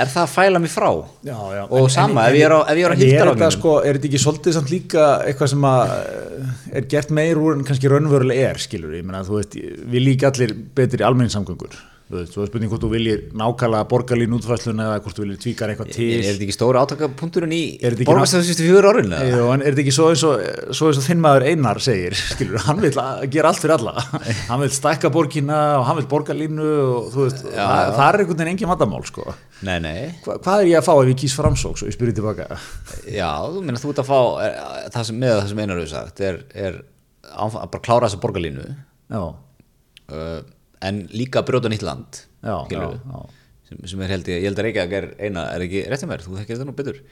[0.00, 0.88] Er það að fæla mig frá?
[1.26, 1.62] Já, já.
[1.74, 4.08] Og sama, ef ég er á- ef ég er á en þetta sko, er þetta
[4.08, 8.50] ekki svolítið samt líka eitthvað sem að eh, er gert meir úr en kannski raunverulega
[8.50, 9.54] er, skilur ég meina, þú veist,
[9.92, 11.74] við líka allir betri almenningssamgöngur,
[12.10, 15.90] svo er spurning hvort þú viljir nákvæmlega borgarlín útfæslun eða hvort þú viljir tvíkar eitthvað
[15.94, 17.60] til Er, er þetta ekki stóra átakapunkturinn í
[18.66, 19.12] fjögur árin?
[19.14, 19.28] eða?
[19.30, 20.42] Jú, en er þetta ekki svo eins og,
[20.74, 22.90] svo eins og þinn maður Einar segir, skilur, hann vil
[23.30, 23.94] gera allt fyrir alla,
[24.50, 27.90] hann vil stækka borgina og hann vil borgarlínu og þú veist, Já, það, já.
[28.00, 29.26] það er einhvern veginn engin vandamál, sko.
[29.70, 32.16] Nei, nei, Hva, hvað er ég að fá ef ég kýs framsók, svo ég spyrir
[32.18, 32.46] tilbaka?
[33.06, 34.56] já, þú meina þú ert að fá er,
[34.94, 35.82] það sem, með það sem einar
[40.82, 43.24] er, er en líka brjóta nýtt land já, já,
[43.68, 46.10] sem, sem er held ég, ég held að Reykjavík er eina, er ekki rétt sem
[46.10, 47.02] er, þú þekkir þetta nú betur.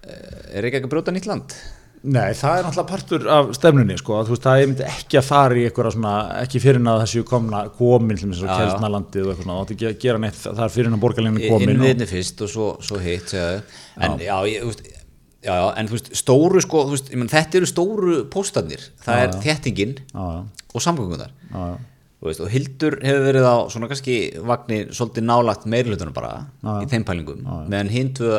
[0.00, 1.54] Eh, er Reykjavík að brjóta nýtt land?
[2.00, 5.66] Nei, það er náttúrulega partur af stefnunni, sko, veist, það er ekki að fara í
[5.68, 8.16] eitthvað svona, ekki fyrir að þessu komna, komin,
[8.48, 8.70] Já, já.
[8.70, 11.42] kjælnalandið og eitthvað svona, það átti ekki að gera neitt, það er fyrir að borgarlínu
[11.44, 11.52] komin.
[11.52, 13.34] og- innviðinni fyrst og svo, svo hitt
[14.00, 14.82] en já, ég, þú veist,
[15.44, 19.28] já, já, en þú veist, stóru sko, veist, menn, þetta eru stóru póstarnir, það er
[20.14, 21.76] Já, já, og samgöngunar já, já.
[21.76, 26.68] Þú veist, og Hildur hefur verið á svona kannski vagnir svolítið nálagt meirlutunum bara Já,
[26.68, 26.82] já.
[26.84, 28.34] í þeim pælingum meðan hinn tvö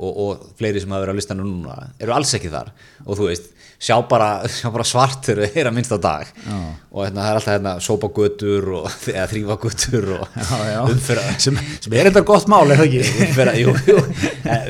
[0.00, 2.70] og, og fleiri sem hafa verið á listanum núna eru alls ekki þar
[3.04, 3.50] og þú veist,
[3.80, 6.56] sjá bara, sjá bara svart þegar þau heyra minnst á dag Já.
[6.90, 10.80] og hérna, það er alltaf hérna, sópa götur og, eða þrýfa götur og Já, já.
[10.94, 13.04] umfyrra Sem, sem er þetta gott mál, er það ekki?
[13.28, 13.98] umferða, jú, jú,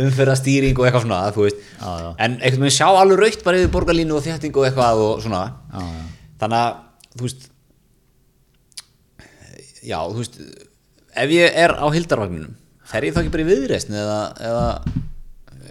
[0.08, 2.11] umferða stýring og eitthvað svona, þú veist Já, já.
[2.26, 5.44] en einhvern veginn sjá alveg raukt bara yfir borgarlínu og þétting og eitthvað og svona
[5.70, 6.04] Já, já.
[6.42, 6.82] þannig að,
[7.16, 7.49] þú veist
[9.83, 10.41] já, þú veist
[11.20, 12.57] ef ég er á hildarvagninum
[12.91, 14.66] fer ég þá ekki bara í viðreisn eða, eða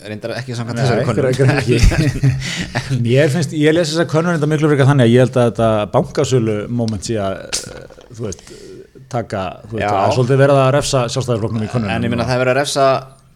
[0.08, 1.78] reyndar ekki samkvæmt þessari ekki.
[3.06, 5.50] Mér finnst, ég lesi þess að könnun þetta miklu frekar þannig að ég held að
[5.50, 8.44] þetta bankasölu moment sé að, eh, þú veist,
[9.12, 9.92] taka, þú veist, Já.
[10.00, 11.92] að svolítið verða að refsa sjálfstæðarflokknum í könnun.
[11.92, 12.88] en ég minna það er verið að refsa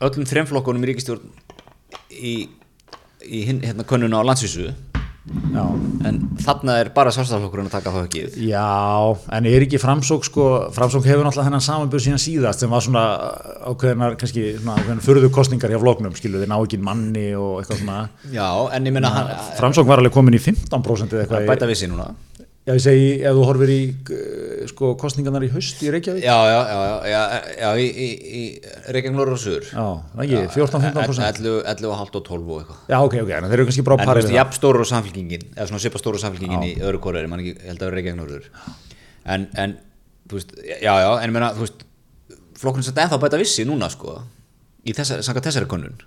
[0.07, 1.29] öllum þremflokkunum í ríkistjórn
[2.13, 2.33] í,
[3.27, 4.71] í hérna könnun á landsvísu
[5.23, 5.63] Já,
[6.03, 8.63] en þarna er bara sjálfstæðarflokkurinn að taka við já,
[9.37, 13.03] en er ekki framsók, sko, framsók hefur náttúrulega þennan samanbjörn síðan síðast sem var svona
[13.71, 17.79] ákveðinar, kannski, svona ákveðinar furðu kostningar hjá floknum, skilu, þeir ná ekki manni og eitthvað
[17.85, 18.01] svona.
[18.35, 19.13] já, en ég minna
[19.61, 21.49] Framsók var alveg komin í 15% eða að eitthvað.
[21.53, 22.11] bæta við sig núna
[22.63, 23.79] Já, ég segi, ef þú horfir í,
[24.15, 26.23] eh, sko, kostningarnar í haust í Reykjavík.
[26.23, 27.21] já, já, já, já,
[27.59, 28.07] já, í, í,
[28.39, 28.43] í
[28.95, 29.87] Reykjavík Norður og Suður Já,
[30.23, 31.41] ekki, 14-15%.
[31.43, 33.83] 11, 11 og halvt og 12 og eitthvað Já, ok, ok, en þeir eru kannski
[33.83, 34.39] bara á en þú veist, við það.
[34.39, 37.57] jafn stóru og samfélkingin eða svona svipa stóru samfélkingin í öðru kóra ég man ekki,
[37.67, 38.47] held að vera Reykjavík Norður
[39.27, 39.75] en, en,
[40.31, 41.83] þú veist, já, já en ég meina, þú veist,
[42.63, 44.21] flokkurinn sem ennþá bæta vissi núna, sko
[44.87, 45.99] í þessari, samkvæmt þessari könnun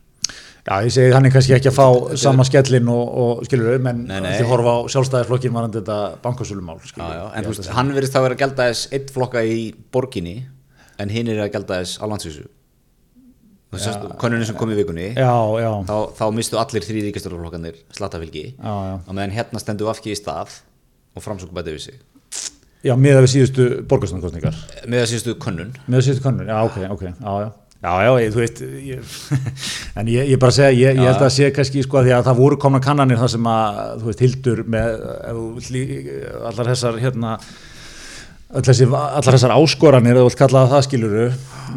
[0.67, 4.01] Já, ég segi þannig kannski ekki að fá sama skellin og, og skilur við, menn
[4.11, 8.19] því horfa á sjálfstæðisflokkin varandi þetta bankasölumál, já, já, en þú veist, hann verðist þá
[8.25, 9.61] vera að gelda þess eitt flokka í
[9.95, 10.35] borginni
[10.99, 12.49] en hinn er að gelda þess á landsvísu.
[14.19, 17.05] Konunni sem kom í vikunni já, já, þá, þá mistu allir þrý
[18.57, 18.95] já, já.
[18.97, 20.57] og meðan hérna stendur afki í stað
[21.15, 22.03] og framsókn bæti við sig.
[22.87, 25.75] Já miða við síðustu borgarstofnkostningar með að síðustu könnun.
[25.87, 29.15] Með síðustu kannun, já, ok, ok, já, já Já, já, ég, þú veist, ég,
[30.01, 32.27] en ég, ég bara segja, ég, ég held að sé kannski sko að því að
[32.31, 35.03] það voru komna kannanir þar sem að, þú veist, hildur með,
[36.49, 37.35] allar þessar, hérna,
[38.57, 41.29] öll þessi, allar þessar áskoranir, þú vilt kalla það það skiluru,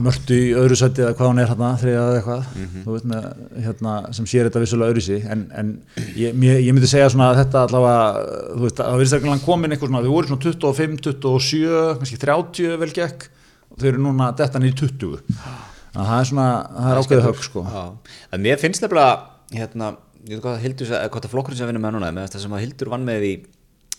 [0.07, 2.49] mörtu í öðru sætti eða hvað hún er hérna, þriða eða eitthvað,
[2.87, 3.29] þú veist, með,
[3.67, 5.73] hérna, sem sér þetta vissulega öðru sí, en, en
[6.15, 9.91] ég, myndi segja svona að þetta allavega, þú veist, að það verðist ekki komin eitthvað
[9.91, 13.27] svona, þau voru svona 25, 27, kannski 30 vel gekk,
[13.69, 17.01] og þau eru núna detta niður í 20 þannig að það er svona, það er
[17.01, 17.65] ákveðið högg sko.
[17.65, 19.15] Já, en mér finnst nefnilega
[19.55, 19.93] hérna,
[20.25, 22.57] ég veit hvað að Hildur hvað að flokkurinn sem vinnur með núna, með það sem
[22.57, 23.33] að Hildur vann með í,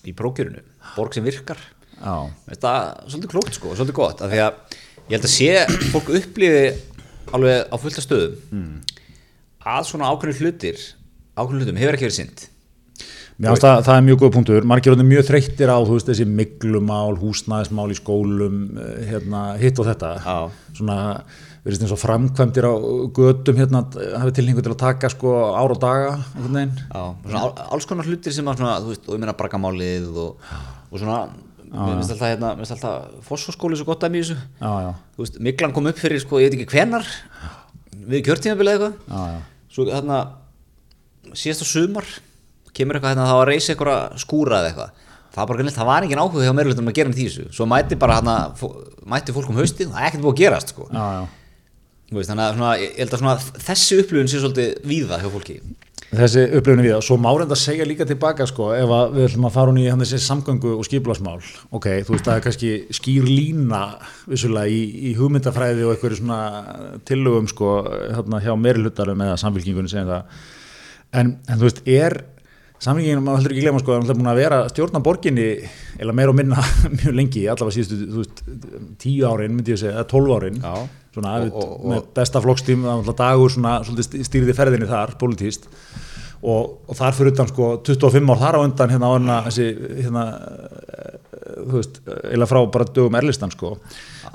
[0.06, 0.62] í prókjörinu,
[0.96, 1.60] borg sem virkar.
[2.00, 2.14] Já,
[2.52, 2.78] það
[3.10, 4.78] svolítið klókt sko, svolítið gott af því að
[5.10, 6.62] ég held að sé fólk upplifi
[7.34, 8.70] alveg á fullta stöðum
[9.60, 10.80] að svona ákveðin hlutir
[11.36, 12.46] ákveðin hlutum hefur ekki verið synd
[13.40, 17.14] finnst það, það er mjög góð punktur, margir orðin mjög þreyttir á veist þessi miglumál,
[17.16, 20.10] húsnæðismál í skólum, eh, hérna, hitt og þetta.
[20.20, 20.50] Já.
[20.76, 20.98] svona,
[21.64, 22.72] verðist eins og framkvæmdir á
[23.16, 23.82] götum hérna,
[24.22, 26.14] hafi tilhengu til að taka sko ár og daga,
[26.90, 27.40] Já,
[27.74, 30.50] alls konar hlutir sem að svona, þú veist, og ég meina braggamálið og,
[30.90, 31.18] og svona
[31.70, 34.32] mér finnst alltaf, hérna, mér finnst alltaf fosforskóli svo gott að mjög
[35.14, 37.06] þú veist, Miklan kom upp fyrir, sko, ég veit ekki hvenar
[38.10, 38.96] við kjörtímabilið eitthvað.
[39.70, 40.22] Svo þarna
[41.36, 42.08] síðasta sumar
[42.74, 45.06] kemur eitthvað hérna þá að reysa eitthvað skúra eða eitthvað.
[45.30, 47.44] Það, var bara, greinilegt, það var engin áhuga hjá meirulutum að gera um þessu.
[47.54, 48.36] Svo mætti bara hérna
[49.12, 50.88] mætti fólk um haustið, það er ekkert búið að gerast sko.
[50.90, 51.28] já, já.
[52.10, 53.36] Veist, þannig að svona, ég held að svona,
[53.68, 55.60] þessi upplifun sé svolítið víða hjá fólki.
[56.10, 59.44] Þessi upplifinu við það, svo má reynda að segja líka tilbaka sko, ef við ætlum
[59.46, 61.36] að fara hún í hann þessi samgöngu og skipulasmál,
[61.70, 63.82] ok, þú veist það er kannski skýr lína
[64.26, 66.40] vissulega í, í hugmyndafræði og einhverju svona
[67.06, 67.76] tillögum sko,
[68.16, 70.42] hérna hjá meiri hlutarum eða samfélkingunni segjum það,
[71.20, 72.18] en, en þú veist, er
[72.82, 75.46] samfélkingin, maður heldur ekki glemma sko, er alltaf búin að vera stjórna borginni
[76.00, 78.42] eða meira og minna mjög lengi, allavega síðustu, veist,
[78.98, 80.90] tíu árin myndi ég segja, eða tólf árin, Já.
[81.14, 82.40] Svona Og- og, og- með besta
[82.86, 85.66] alltaf dagur svona, stýrði ferðinni þar, politíst
[86.42, 89.66] og, þar fyrir utan sko 25 ár þar á undan hérna á hérna
[90.00, 90.24] hérna
[91.66, 92.00] þú veist,
[92.30, 93.76] eða frá bara dögum erlistan sko.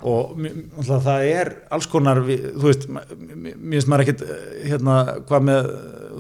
[0.06, 4.98] Og náttúrulega það er alls konar þú veist, mér finnst maður ekkit eh, hérna
[5.28, 5.70] hvað með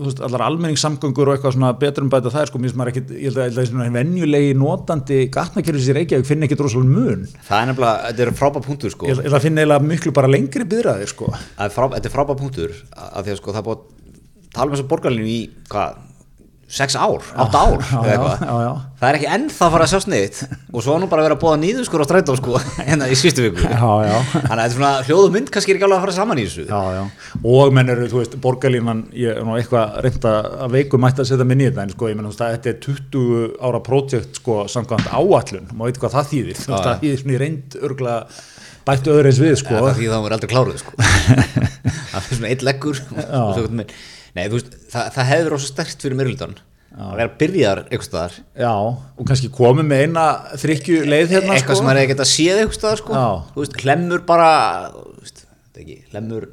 [0.04, 2.94] veist, allar almenningssamgöngur og eitthvað svona betur um bæta það er sko, mér finnst maður
[2.94, 6.64] ekkit, ég held að, ég held að svona venjulegi notandi gatnakerfis í Reykjavík finna ekkit
[6.66, 7.28] rosalega mun.
[7.50, 9.12] Það er nefnilega, þetta er frábær punktur sko.
[9.12, 11.32] ég held að finna eiginlega miklu bara lengri byðraðir sko.
[11.60, 13.88] Þetta er frábær punktur af því að sko, það búið að
[14.56, 15.40] tala um þessu borgarlínu í
[15.72, 16.04] hvað,
[16.66, 20.00] sex ár, átta ár já, já, já, það er ekki ennþá að fara að sjá
[20.02, 20.38] sniðt
[20.74, 22.58] og svo nú bara að vera að bóða nýður sko á strætó sko
[22.88, 23.62] hérna í sístu viku.
[24.34, 26.66] Þannig að svona hljóð og mynd kannski er ekki alveg að fara saman í þessu.
[27.54, 30.34] Og menn eru, þú veist, borgarlínan, ég er nú eitthvað reynda
[30.66, 33.80] að veiku mætti að setja þetta, en sko, ég menn, að þetta er 20 ára
[33.86, 38.18] prójekt, sko, samkvæmt áallun, maður veit hvað það þýðir, það þýðir svona í reynd örgla
[38.86, 39.78] bættu öðru eins við, sko.
[44.36, 46.56] Það er það er Nei, þú veist, það, það hefur rosa stert fyrir meiruldan
[46.96, 48.72] að vera byrjar eitthvað staðar Já,
[49.20, 50.26] og kannski komið með eina
[50.62, 51.76] þrykkju leið hérna, eitthvað sko.
[51.80, 53.16] sem maður hefði getað séð eitthvað staðar sko.
[53.16, 53.26] Já.
[53.56, 54.50] þú veist, hlemmur bara
[54.94, 56.46] þú veist, þetta er ekki, hlemmur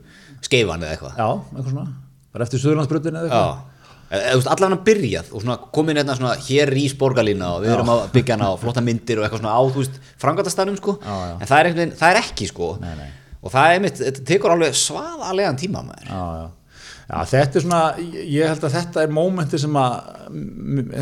[0.43, 1.85] skeifan eða eitthvað Já, eitthvað svona,
[2.35, 3.43] bara eftir Suðurlandsbrutinu eða Já.
[3.43, 3.69] eitthvað.
[4.13, 7.63] Eða, þú veist, allan að byrjað og svona komin hérna svona hér rís borgarlína og
[7.65, 10.77] við erum að byggja hana á flotta myndir og eitthvað svona á, þú veist, framgætastænum
[10.83, 11.37] sko, Já, já.
[11.39, 13.09] en það er, einhvern veginn- það er ekki sko, Nei, nei.
[13.41, 16.11] og það er mitt, þetta tekur alveg svaðalegan tíma maður.
[16.11, 16.51] Já, já.
[17.13, 17.79] Já, þetta er svona,
[18.25, 19.97] ég- held að þetta er mómenti sem að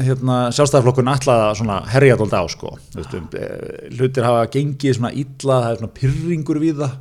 [0.08, 1.10] hérna, sjálfstæðarflokkun
[1.54, 2.72] svona herja dóldi á sko.
[2.96, 6.96] Veist, um, eh, hlutir hafa gengið svona illa, það er svona pyrringur við það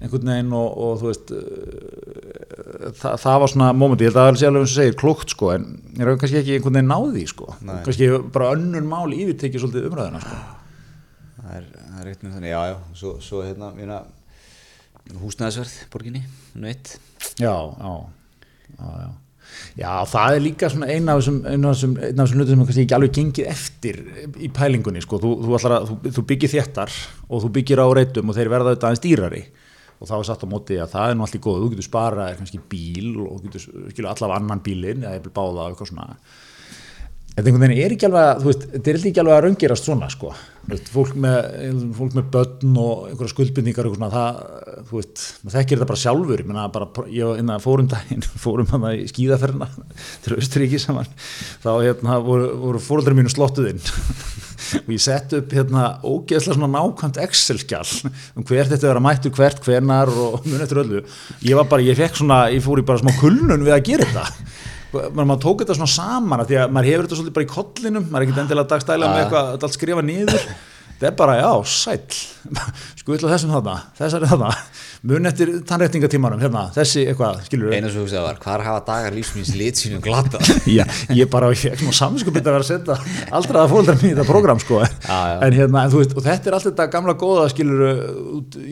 [0.00, 4.28] einhvern veginn og, og þú veist eh, það, það var svona mómenti, ég held að
[4.28, 5.64] það er sér alveg eins og segir klókt sko, en
[5.96, 7.80] ég er kannski ekki einhvern veginn náði sko, Nei.
[7.88, 10.38] kannski bara önnur mál yfirtekið svolítið umræðina sko.
[11.40, 13.98] Það er, það er eitthvað þannig, já, já, svo, svo hérna, hérna,
[15.22, 16.22] húsnæðisverð borginni,
[16.54, 16.94] nú eitt.
[17.42, 17.92] Já, já,
[18.78, 19.10] já,
[19.76, 19.92] já.
[20.10, 24.00] Það er líka eina af þessum, þessum, þessum hlutum sem ekki alveg gengið eftir
[24.42, 25.20] í pælingunni, sko.
[25.22, 26.96] Þú, þú, að, þú, þú byggir þéttar
[27.28, 29.44] og þú byggir á reytum og þeir verða auðvitað aðeins dýrari
[29.96, 31.86] og þá er satt á móti að það er nú allt í góð, þú getur
[31.86, 36.08] sparað kannski bíl og getur skilja allavega annan bílinn eða báða eitthvað svona
[37.36, 39.88] Þetta einhvern veginn er ekki alveg, að, þú veist, þetta er ekki alveg að raungerast
[39.90, 40.30] svona, sko.
[40.70, 44.38] Veist, fólk, með, fólk með börn og einhverja skuldbindningar og svona, það,
[44.88, 48.72] þú veist, maður þekkir þetta bara sjálfur, ég meina bara, ég innan fórum daginn, fórum
[48.72, 49.68] hann í skíðaferna
[50.24, 51.12] til Austuríki saman,
[51.60, 53.84] þá hérna voru, voru fóröldri mínu slottuð inn
[54.80, 59.36] og ég sett upp hérna ógeðslega svona nákvæmt Excel-skjall um hvert þetta er að mættu
[59.36, 61.04] hvert, hvenar og mun eftir öllu.
[61.44, 64.08] Ég var bara, ég fekk svona, ég fór í bara smá kulnun við að gera
[64.08, 64.55] þetta
[64.92, 68.08] maður, maður tók þetta svona saman því að maður hefur þetta svolítið bara í kollinum
[68.08, 70.48] maður er ekkert endilega dagstæla með eitthvað þetta allt skrifa niður
[70.96, 72.18] þetta er bara, já, sæll.
[73.00, 74.50] Skull á þessum þarna, þessari þarna.
[75.06, 79.52] Mun eftir tannréttingatímanum hérna, þessi eitthvað, skilur einu sem hugsaði var, hvar hafa dagar lífsmýns
[79.54, 80.40] lit sínum glata
[80.78, 80.82] Já,
[81.14, 82.96] ég bara, ég fekk nú samskupið að vera að setja
[83.36, 85.36] aldraða fóldar mín í þetta program sko, Já, já.
[85.46, 87.84] en hérna, en þú veist, og þetta er allt þetta gamla góða, skilur,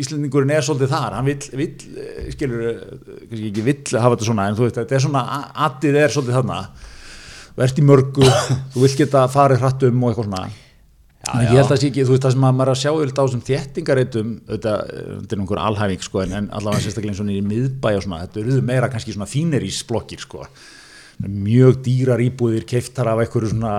[0.03, 2.67] Íslendingurinn er svolítið þar, hann vill, vill skilur,
[3.29, 5.25] kannski ekki vill hafa þetta svona, en þú veist, þetta er svona,
[5.69, 6.61] addið er svolítið þarna,
[7.55, 8.35] þú ert í mörgu,
[8.75, 10.45] þú vill geta farið hratt um og eitthvað svona,
[11.25, 13.23] Já, ég held að ekki, þú veist, það sem að maður að sjá yfir á
[13.25, 17.45] þessum þéttingareitum, auðvitað, eh, þetta er einhver alhæfing, sko, en, en allavega sérstaklega svona í
[17.49, 20.49] miðbæ og svona, þetta eru meira kannski svona þínerísblokkir, sko,
[21.25, 23.75] mjög dýrar íbúðir keiftar af einhverju svona,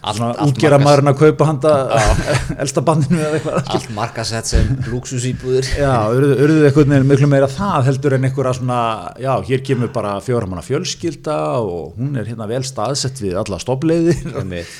[0.00, 1.72] Markas- maðurinn að kaupa handa
[2.62, 3.72] elsta bandinu eða eitthvað.
[3.76, 8.80] Allt markasett sem luxusýbúðir Já, urðu eitthvað miklu meira það heldur en einhverja svona,
[9.20, 14.24] já, hér kemur bara fjóramanna fjölskylda og hún er hérna vel staðsett við alla stopleiðir
[14.40, 14.78] Einmitt.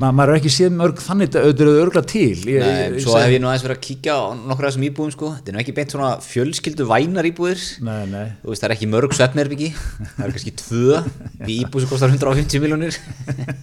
[0.00, 2.32] Ma, maður er ekki séð mörg þannig auðvitað örgla til.
[2.48, 4.86] Ég, Nei, ég, svo hef ég nú aðeins verið að kíkja á nokkur af þessum
[4.88, 7.64] íbúðum sko, þetta er nú ekki beint svona fjölskyldu vænar íbúðir.
[7.84, 8.22] Nei, nei.
[8.40, 11.02] Þú veist það er ekki mörg svefnherbyggi það er kannski tvö.
[11.44, 12.96] Í íbúð sem kostar 150 miljónir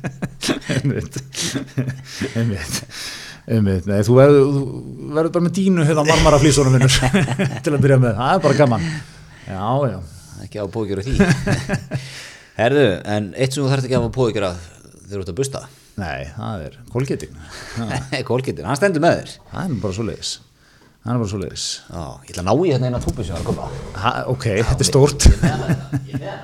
[0.88, 1.17] einmitt.
[2.39, 2.77] Einmitt.
[3.47, 6.91] Einmitt, nei, þú verður bara með dínu hérna marmara flýsónum minnur
[7.63, 8.88] til að byrja með, það er bara gaman.
[9.47, 9.99] Já, já,
[10.43, 11.15] ekki á bókjur á því.
[12.59, 14.65] Herðu, en eitt sem þú þarft ekki að hafa bókjur að
[14.97, 15.63] þegar þú ert að busta?
[15.97, 17.39] Nei, það er kólgeting
[18.27, 19.31] kólgetin, hann stendur með þér.
[19.53, 20.33] Það er bara svo leiðis
[21.07, 23.38] það er bara svo leiðis ég ætla að ná í hérna eina túpu sem ég
[23.38, 25.27] var að koma ok, þetta er stórt.
[25.39, 26.35] Ha,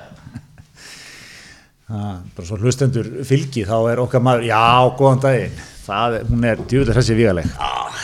[1.94, 4.62] bara svo hlustendur fylgi þá er okkar maður, já,
[5.00, 7.54] góðan daginn það, er- hún er djúðlega þessi vígaleg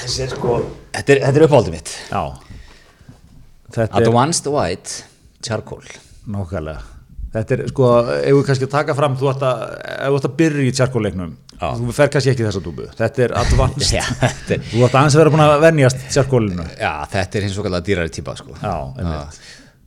[0.04, 0.60] þessi er sko
[0.90, 2.22] Þetta er, þetta er uppáhaldið mitt já
[3.74, 5.04] þetta er Advanced White
[5.46, 5.84] Charcoal
[6.30, 6.82] Nákvæmlega.
[7.34, 7.88] Þetta er, sko,
[8.18, 10.74] ef við kannski taka fram, þú ætti að, ef þú ætti að byrja í
[11.60, 11.68] Já.
[11.78, 12.86] þú fer kannski ekki þessa dúbu.
[12.98, 13.86] Þetta er advanced.
[13.98, 16.66] Já, þetta er- Þú ætti aðeins að vera búin að venjast tjarkólinu.
[16.82, 18.58] Já, þetta er hins og kallar dýrari típa sko.
[18.62, 19.40] Já, einmitt.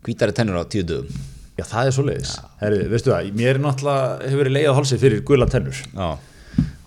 [0.07, 1.23] Hvítari tennur á tíu dögum
[1.59, 2.35] Já, það er svo leiðis.
[2.63, 5.83] Herri, veistu það, mér er náttúrulega, hefur verið leið á hálsi fyrir gula tennur.
[5.93, 6.11] Já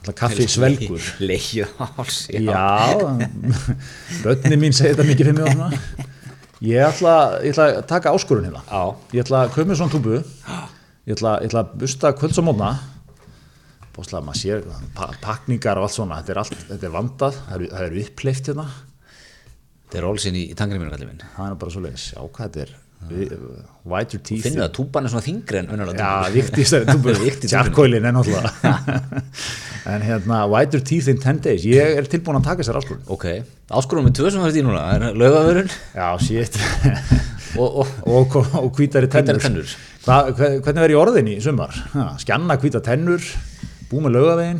[0.05, 1.05] Náttúrulega kaffi svelgur.
[1.19, 2.65] Leið á hálsi Já,
[4.25, 6.05] röddni mín segir þetta mikið fyrir mig og svona.
[6.65, 7.13] Ég ætla,
[7.43, 8.61] ég ætla að taka áskorun hérna.
[8.69, 8.95] Já.
[9.13, 10.19] Ég ætla að kaupa mér svona túbu.
[11.05, 12.71] Ég ætla, ég ætla að busta kvölds á mótna.
[13.95, 14.63] Bóðslega maður sér
[14.95, 16.21] pa pakningar og allt svona.
[16.21, 18.67] Þetta er, allt, þetta er vandað, það eru uppleift hérna.
[19.85, 22.09] Þetta er rólsinn í, í tangrið minn Það er bara svo leiðis.
[22.13, 22.75] Já, hvað þetta er?
[23.85, 24.41] Whiter teeth.
[24.47, 27.13] Finnur það, túpan er svona þingri en venjulega Já, vikt í þessari túbu.
[27.13, 27.51] Vikt í túpunni.
[27.51, 29.01] Tjarkólin er náttúrulega.
[29.93, 31.67] en hérna, whiter teeth in 10 days.
[31.69, 33.03] Ég er tilbúin að taka sér áskorun.
[33.13, 33.27] Ok,
[33.69, 36.57] áskorunum með tvö sem það er í núna Það laugavörun Já, shit.
[37.61, 39.75] og, og og, hvítari tennur, tennur.
[40.05, 41.77] Hva, hve- hvernig verður í orðin í sumar
[42.21, 43.23] skjanna hvíta tennur
[43.89, 44.59] bú með laugavegin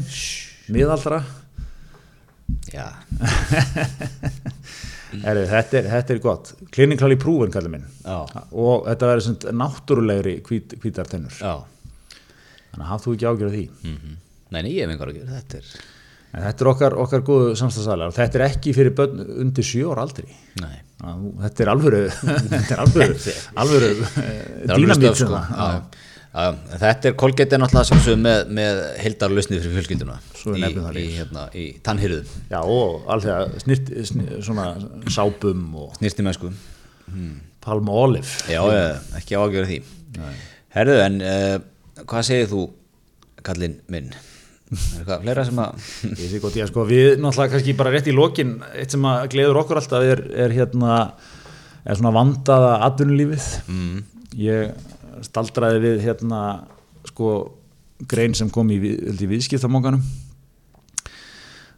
[0.74, 1.24] miðaldra
[2.74, 2.88] Já,
[5.24, 6.54] Heri, þetta, er, þetta er gott.
[6.76, 7.88] Kliniklali prúfin kallar minn.
[8.04, 8.20] Já.
[8.52, 11.36] og þetta verður náttúrulegri hvít, hvítar tennur.
[11.40, 11.64] Já.
[12.72, 13.66] Þannig að hafðu ekki ágjörð því?
[13.86, 14.22] Mm
[14.54, 15.70] Nei, nei, ég hef að gera þetta er
[16.36, 20.06] þetta er okkar, okkar góðu samstagsalar og þetta er ekki fyrir börn undir sjö ára
[20.06, 20.26] aldri.
[20.62, 20.78] Nei,
[21.46, 23.92] þetta er alvöru þetta er alvöru,
[24.24, 24.42] eh,
[24.72, 25.42] dýnamít sko
[26.36, 27.14] Já, Þetta er
[27.56, 33.54] er náttúrulega með, með heildarlausnið fyrir fjölskylduna í, í, hérna, í tannhyrðum, já og alveg
[33.64, 34.66] snirt, snirt, svona
[35.16, 36.52] sápum og snýrti mennsku
[37.66, 38.28] palm olive.
[38.52, 38.84] Já, já,
[39.18, 39.80] ekki ágjöra því.
[40.76, 41.56] Herðu, en uh,
[42.04, 42.66] hvað segir þú
[43.46, 44.12] kallinn minn?
[44.76, 48.16] Eitthvað fleira sem að Ég sé gott, já, sko, við náttúrulega kannski bara rétt í
[48.18, 51.00] lokin, eitt sem að gleður okkur alltaf er, er hérna,
[51.86, 53.48] er svona vandaða atvinnulífið.
[53.72, 54.04] Mm.
[54.42, 54.92] Ég
[55.24, 56.40] staldraði við hérna,
[57.08, 57.30] sko,
[58.12, 60.02] grein sem kom í, við- held ég, viðskiptamókanum.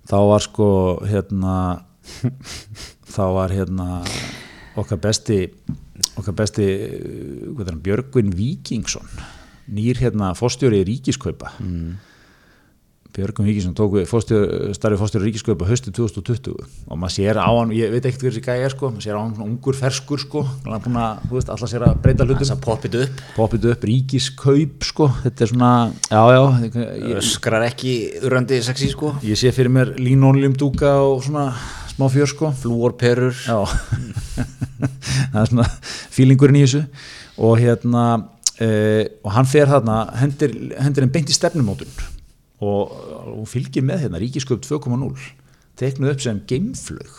[0.08, 0.68] Þá var sko,
[1.06, 1.56] hérna,
[3.14, 3.88] þá var hérna
[4.80, 5.42] okkar besti,
[6.18, 6.68] okkar besti,
[7.60, 9.08] hann, Björgvin Víkingsson,
[9.74, 11.52] nýr hérna fórstjóri ríkiskaupa.
[11.60, 11.98] Mm.
[13.18, 16.54] Björgum Víkisson tók við fórstjór, starfi fórstjóri ríkiskaupa höstu 2020
[16.86, 19.16] og maður sér á hann, ég veit ekkert hver þessi gæði er sko, maður sér
[19.18, 21.96] á hann svona ungur ferskur sko, hann er búin að, þú veist, alltaf sér að
[22.04, 23.24] breyta hlutum, að poppið upp.
[23.34, 25.70] Poppið upp ríkiskaup sko, þetta er svona,
[26.12, 27.94] já já, ég, öskrar ekki
[28.28, 29.10] urandi sexy sko.
[29.26, 31.48] Ég sé fyrir mér línónljum dúka og svona
[31.96, 33.34] smá fjör sko, flúorperur
[35.32, 35.66] það er svona
[36.14, 36.84] fílingurinn í þessu.
[37.42, 38.06] Og hérna,
[38.62, 38.70] e,
[39.26, 41.10] og hann fer þarna, hendir, hendir
[42.64, 42.94] og,
[43.34, 45.12] og fylgir með hérna Ríkisköp 2.0
[45.78, 47.18] teknuð upp sem geimflug.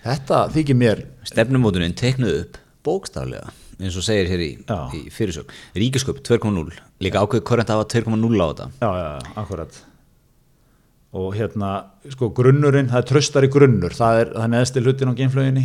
[0.00, 4.50] Þetta þykir mér Stefnumótunin teiknuð upp bókstaflega eins og segir hér í,
[4.96, 5.52] í fyrirsögn.
[5.78, 8.66] Ríkisköp 2.0 líka ákveð korrent að hafa 2.0 á þetta.
[8.80, 9.78] Já, já, já, akkurat.
[11.20, 11.70] Og hérna,
[12.12, 15.64] sko, grunnurinn það er tröstari grunnur, það er, það er neðstil hlutin á geimflöginni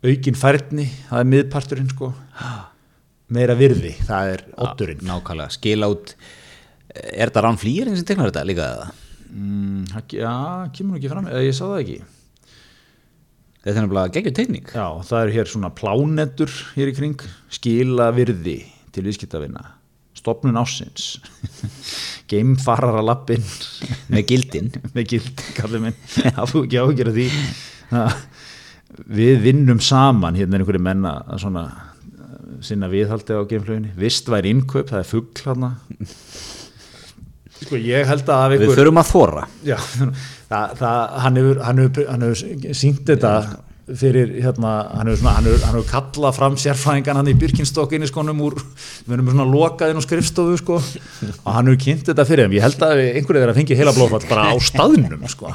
[0.00, 2.08] aukin færni, það er miðparturinn sko,
[3.36, 5.02] meira virði það er oddurinn.
[5.04, 6.14] Nákvæmlega, skila út
[6.90, 8.90] Er þetta Rán Flýring sem teiknar þetta líka eða?
[9.30, 10.32] mm, já,
[10.74, 11.98] kemur nú ekki fram ég sá það ekki.
[13.60, 14.70] Þetta er nefnilega geggjur teikning.
[14.72, 18.62] Já, það eru hér svona plánettur hér í kring, skila virði
[18.94, 19.66] til viðskiptavina
[20.20, 21.14] stopnun ásins
[22.30, 23.44] geimfarara lappin
[24.12, 24.72] með gildin.
[24.96, 26.00] Með gild, kallið minn.
[26.50, 27.28] Fú ekki ágjör því.
[29.10, 34.30] Við vinnum saman hérna er einhverju menna að svona uh, sinna viðhaldi á geimflöginni vist
[34.30, 35.72] væri innkaup, það er fugg hérna
[37.64, 39.76] sko ég held að af Við þurfum að þóra já,
[40.50, 43.34] það, það, hann hefur hefur, sínt þetta
[43.98, 48.56] fyrir hérna, hann hefur, hefur, hefur kallað fram sérfræðingan hann í Birkinstokkinni skonum úr,
[49.06, 50.76] við erum svona lokaðinn á skrifstofu sko
[51.44, 54.28] og hann hefur kynnt þetta fyrir þeim, ég held að einhverju þeirra fengi heila blóðfall
[54.30, 55.54] bara á staðnum sko,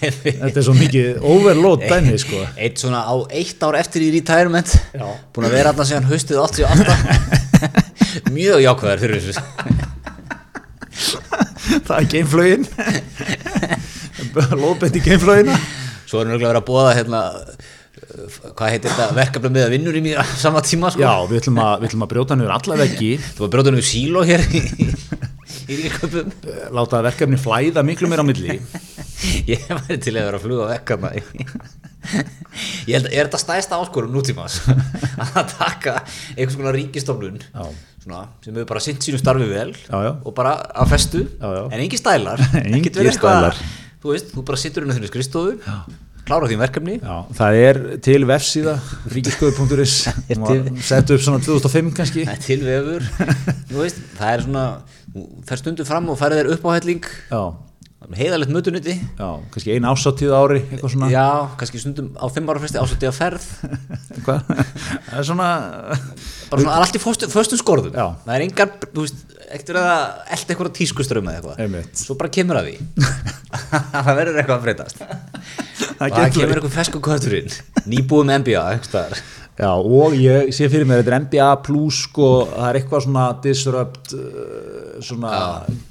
[0.00, 2.44] þetta er svo mikið overload dæmi sko.
[2.54, 4.76] Eitt svona á eitt ár eftir í retirement.
[4.94, 5.06] Já.
[5.34, 6.98] Búin að vera alltaf síðan haustið 88
[8.34, 9.93] Mjög jákvæðar fyrir þessu
[11.86, 12.66] það er geimflögin
[14.60, 15.56] lóðbett í geimflögina
[16.04, 17.22] Svo erum við örugglega verið að bóða hérna
[18.54, 21.02] Hvað heitir þetta verkefni með að vinnur í mér á sama tíma sko.
[21.02, 23.10] Já, við ætlum að, við ætlum að brjóta niður alla veggi.
[23.22, 24.60] Þú var bróðunum við síló hér í,
[25.64, 26.34] í ríkköpum
[26.76, 28.58] láta verkefni flæða miklu meira á milli.
[29.48, 31.14] Ég væri til að vera að fluga vekk hana
[32.84, 34.60] Ég held að er þetta stæsta áskorum nútímas
[35.38, 35.94] að taka
[36.36, 37.64] einhvers konar ríkistofnun Já.
[38.04, 40.12] Svona, sem hefur bara sint sínum starfi vel Já, já.
[40.20, 42.40] og bara að festu Já, en engi stælar.
[42.76, 43.62] Ekkert verið eitthvað- stælar.
[44.04, 45.54] Þú veist, þú bara sittur inn á þínu skristofu
[46.24, 46.94] klára því verkefni.
[47.36, 48.74] Það er til vefsíða
[49.12, 49.94] ríkisköðu.is
[50.88, 52.24] sett upp svona 2005 kannski.
[52.24, 53.04] Það er til vefur.
[53.76, 54.64] Veist, það er svona
[55.14, 57.42] þú fer stundu fram og færið þér upp á helling já,
[58.12, 60.60] heiðalegt mötunuti já, kannski ein ásáttíð á ári
[61.12, 63.46] já, kannski stundum á fimm ára fresti ásöndi að ferð.
[64.26, 64.50] Hvað?
[64.50, 65.48] það er svona
[66.50, 67.96] bara svona allt í föstu, föstum skorðum.
[67.96, 68.06] Já.
[68.26, 70.04] það er engar, þú veist, ekkert verið að
[70.36, 71.88] elda eitthvað tískuströma eða eitthvað.
[72.02, 72.76] Svo bara kemur að því.
[73.94, 75.00] Það verður eitthvað að breytast.
[75.00, 77.56] Og það það getur- kemur eitthvað fesku kvöturinn
[77.88, 78.52] nýbúið með
[78.88, 79.24] staðar.
[79.54, 83.26] Já, og ég sé fyrir mér, þetta er MBA plus sko, það er eitthvað svona
[83.44, 85.34] disrupt uh, svona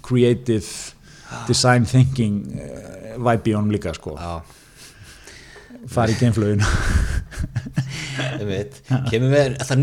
[0.03, 0.68] creative
[1.47, 4.15] design thinking uh, vibe í honum líka sko.
[4.17, 4.41] Já,
[5.93, 6.63] fara í geimflögin
[8.39, 8.79] einmitt.
[9.11, 9.81] kemur með það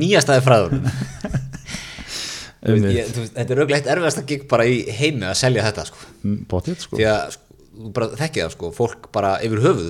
[2.61, 2.92] Einmitt.
[2.92, 5.84] ég- þú veist, þetta er auðvitað erfiðast að gig bara í heimi að selja þetta
[5.88, 6.03] sko.
[6.51, 6.98] bóttið sko.
[6.98, 9.88] Því að sko, bara þekkið það sko, fólk bara yfir höfuð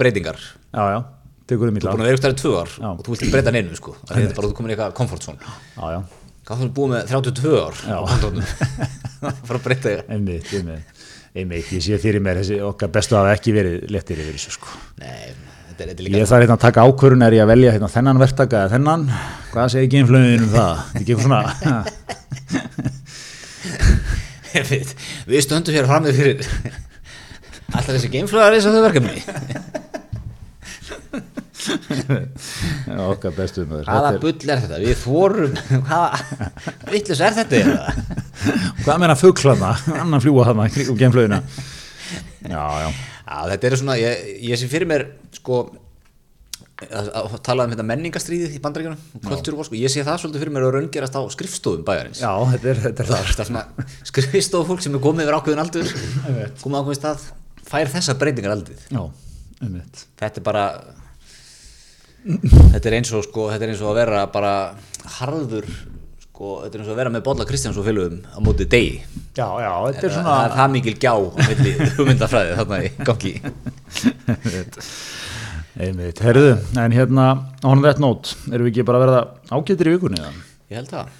[0.00, 0.38] breytingar.
[0.72, 0.98] Já, já,
[1.46, 2.88] í þú er búin að vera ykkur stærri tvö ár Já.
[2.94, 3.96] og þú vilt breyta neinu sko.
[4.08, 5.38] það er bara að þú komin í eitthvað comfort zone.
[5.76, 6.00] Já, já,
[6.46, 8.50] Hvað þú búið með 32 ár á kontónum.
[9.48, 10.00] Fara að breyta þig
[11.36, 14.68] einmitt, ég sé fyrir mér þessi okkar bestu hafa ekki verið lettir yfir þessu sko.
[15.02, 15.32] Nei,
[15.70, 17.74] þetta er, þetta er líka Ég þarf hérna að taka ákvörun er ég að velja
[17.76, 19.02] hérna þennan verktaka eða þennan,
[19.52, 20.74] hvað segir geimflögin um það?
[20.92, 21.42] Þetta er ekki eitthvað svona,
[25.26, 26.38] við, stöndum hér fram með fyrir
[27.76, 29.84] Alltaf þessi geimflöðar eins og þau verkefni
[33.10, 34.80] okkar bestu þess Hvaða bull er þetta?
[34.82, 35.56] Við þvorum
[35.88, 36.44] Hvaða
[36.94, 37.62] vitlis er þetta?
[38.84, 41.42] Hvað meina fugglana, annan fljúa þarna kringum geimflögina
[42.46, 42.88] Já, já,
[43.26, 45.64] Já, þetta er svona Ég, ég sé fyrir mér sko
[46.84, 49.78] að, að tala um þetta menningastríðið í bandaríkjunum kultúr sko.
[49.78, 52.20] ég sé það svolítið fyrir mér að raungerast á skrifstofum bæjarins.
[52.20, 53.40] Já, þetta er, þetta er það það.
[53.40, 55.92] er svona skrifstofufólk sem er komið yfir ákveðin aldur
[56.60, 57.24] komið ákveðin stað
[57.66, 59.02] fær þessar breytingar aldrið Já,
[59.64, 60.04] einmitt.
[60.20, 60.66] Þetta er bara
[62.26, 64.54] þetta er eins og sko þetta er eins og að vera bara
[65.18, 65.68] harður
[66.36, 68.96] sko, þetta er eins og að vera með Bolla Kristjáns og félögum á móti degi.
[69.36, 71.18] Já, já, þetta er það svona er það mikil gjá á
[71.50, 73.34] milli hugmyndafræði þarna í gangi.
[75.76, 77.28] Einmitt, herðu, en hérna
[77.68, 79.22] on that note, erum við ekki bara að verða
[79.52, 81.14] ágættir í vikunni ég held það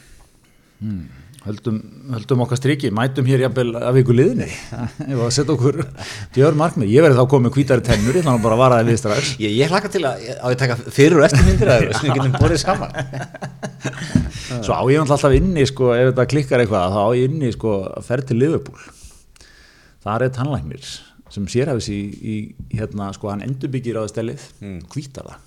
[1.47, 1.77] Höldum,
[2.11, 4.49] höldum okkar striki, mætum hér jafnvel af viku liðni
[5.15, 5.79] að setja okkur
[6.35, 9.55] djör markmið, ég verði þá komið hvítari tennur, þannig að bara varaði við strax ég,
[9.55, 12.35] ég hlakka til að á ég taka fyrir og eftirmyndir að það sem við getum
[12.41, 12.91] borðið saman
[14.47, 17.75] Svo á ég alltaf inni, sko, ef þetta klikkar eitthvað, þá á ég inni, sko,
[17.91, 18.87] að ferð til Liverpool.
[20.07, 20.93] Það er tannlæknir
[21.35, 22.37] sem sérhafis í, í,
[22.79, 24.79] hérna, sko, hann endurbyggir á það stellið, mm.
[24.95, 25.46] hvítar það.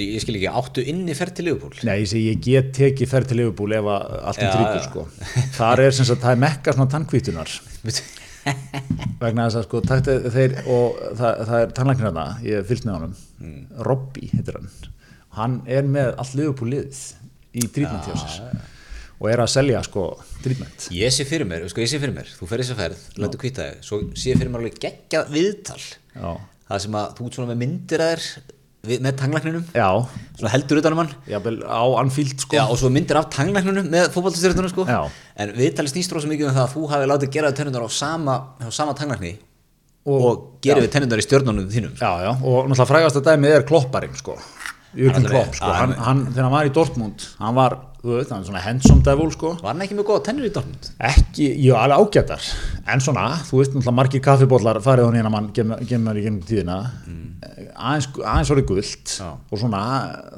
[0.00, 1.74] Ég skil ekki, áttu inni ferð til Liverpool?
[1.84, 5.04] Nei, ég segi, ég get tekið ferð til Liverpool ef allt er tryggur, sko.
[5.58, 7.52] Þar er sem sagt, það er mekka svona tannkvítunar
[9.22, 12.96] vegna þess að sko, takti, þeir, og það, það er tannlæknir hana, ég fyllt með
[12.98, 13.62] honum, Mm.
[13.82, 14.68] Robby heitir hann,
[15.34, 16.98] hann er með allt Liverpool liðið
[17.58, 18.60] í trítment hjá sér.
[19.18, 20.04] Og er að selja sko
[20.44, 20.84] trítment.
[20.94, 22.30] Ég sé fyrir mér, sko ég sé fyrir mér.
[22.38, 23.82] Þú fer þess að ferð, lætu kvita þig.
[23.88, 25.80] Svo sé fyrir mér alveg geggjað viðtal.
[26.14, 26.30] Já,
[26.70, 28.26] Það sem að þú ert svona með myndir að þér
[28.86, 29.64] við- með tanglækninum.
[29.72, 31.10] Svona heldur utan um hann.
[31.28, 32.56] Jafnvel á Anfield sko.
[32.56, 34.84] Já, og svo myndir af tanglækninum með fótballtastjörnunum sko.
[34.86, 35.08] Já.
[35.36, 38.34] En viðtalið snýst rosa mikið um það að þú hafi látið gera tennunar á sama,
[38.60, 39.38] á sama tanglækni
[40.06, 41.94] Og- og, gerir við tennunar í stjörnunum þínum.
[41.98, 44.34] Já, já, og náttúrulega frægast að dæmið er klopparinn sko,
[44.94, 48.42] Er Klopp sko, hann, hann- þegar hann var í Dortmund, hann var, þú veit, hann
[48.42, 50.90] er svona handsome devil sko, Var hann ekki með góða tennur í Dortmund?
[51.00, 52.42] ekki, jú, alveg ágætar,
[52.92, 55.86] en svona, þú veist, náttúrulega margir kaffibóllar farið hann hérna mann gemur í
[56.26, 56.76] gennum tíðina,
[57.72, 59.24] aðeins, aðeins orðið gullt Mm.
[59.24, 59.30] Já.
[59.52, 59.82] og svona,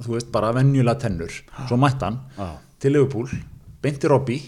[0.06, 1.32] þú veist, bara venjulega tennur,
[1.66, 2.48] svo mætti hann Já.
[2.78, 3.28] til Liverpool,
[3.82, 4.38] beinti Robby,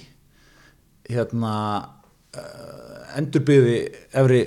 [1.11, 1.89] hérna,
[2.37, 3.77] uh, endurbyði
[4.15, 4.41] efri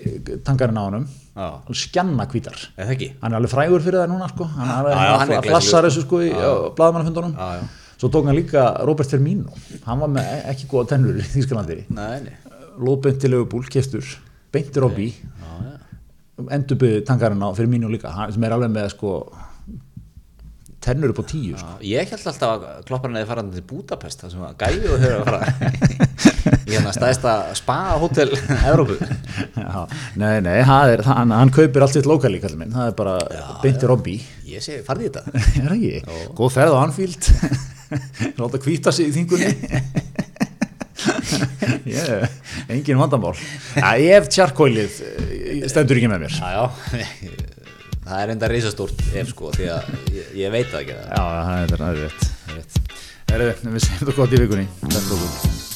[0.45, 1.05] tangarinn á honum,
[1.39, 3.09] Og skjanna ekki?
[3.21, 4.47] hann er alveg frægur fyrir það núna sko.
[4.55, 6.53] hann er er að glæsilegur, þessu sko í já.
[7.99, 9.53] svo tók hann líka Robert Firmino.
[9.85, 11.81] Hann var með e- ekki góða tennur í Þýskalandi.
[11.89, 12.33] Nei, nei.
[12.79, 14.05] Lóðbeint til Leifubúl, kestur
[14.53, 15.09] beinti Robby.
[16.39, 18.13] Endurbyði tankarinn á Firmino líka.
[18.15, 19.15] Hann, sem er alveg með sko
[20.79, 21.75] tennur upp á tíu sko.
[21.85, 25.19] Ég held alltaf að klopparinn hefði farað til Budapest það sem að gæfi og hefur
[25.19, 28.97] að fara í hérna stæðsta spa-hótel Evrópu.
[29.55, 29.85] Já,
[30.19, 33.17] nei, nei, er, hann, hann kaupir allt sitt lokali, minn, það er bara
[33.63, 34.17] beinti Robby.
[34.49, 35.25] Ég sé, farði þetta.
[35.59, 36.29] Er það ekki?
[36.37, 37.29] Góð ferð á Anfield.
[38.39, 39.53] Láta hvíta sig í þingunni.
[41.89, 42.27] Yeah,
[42.69, 43.31] Engin vandamál.
[43.77, 44.97] Ja, Ef tjarkólið
[45.71, 46.35] stendur ekki með mér.
[46.35, 47.47] Já, já.
[48.09, 50.99] Það er enda reisastórt ef sko því að ég, ég veit það ekki.
[50.99, 52.85] Já, það er, er rétt, það er.
[53.29, 54.69] Herðu, Við segjum þetta gott í vikunni.
[54.87, 55.68] Takk fyrir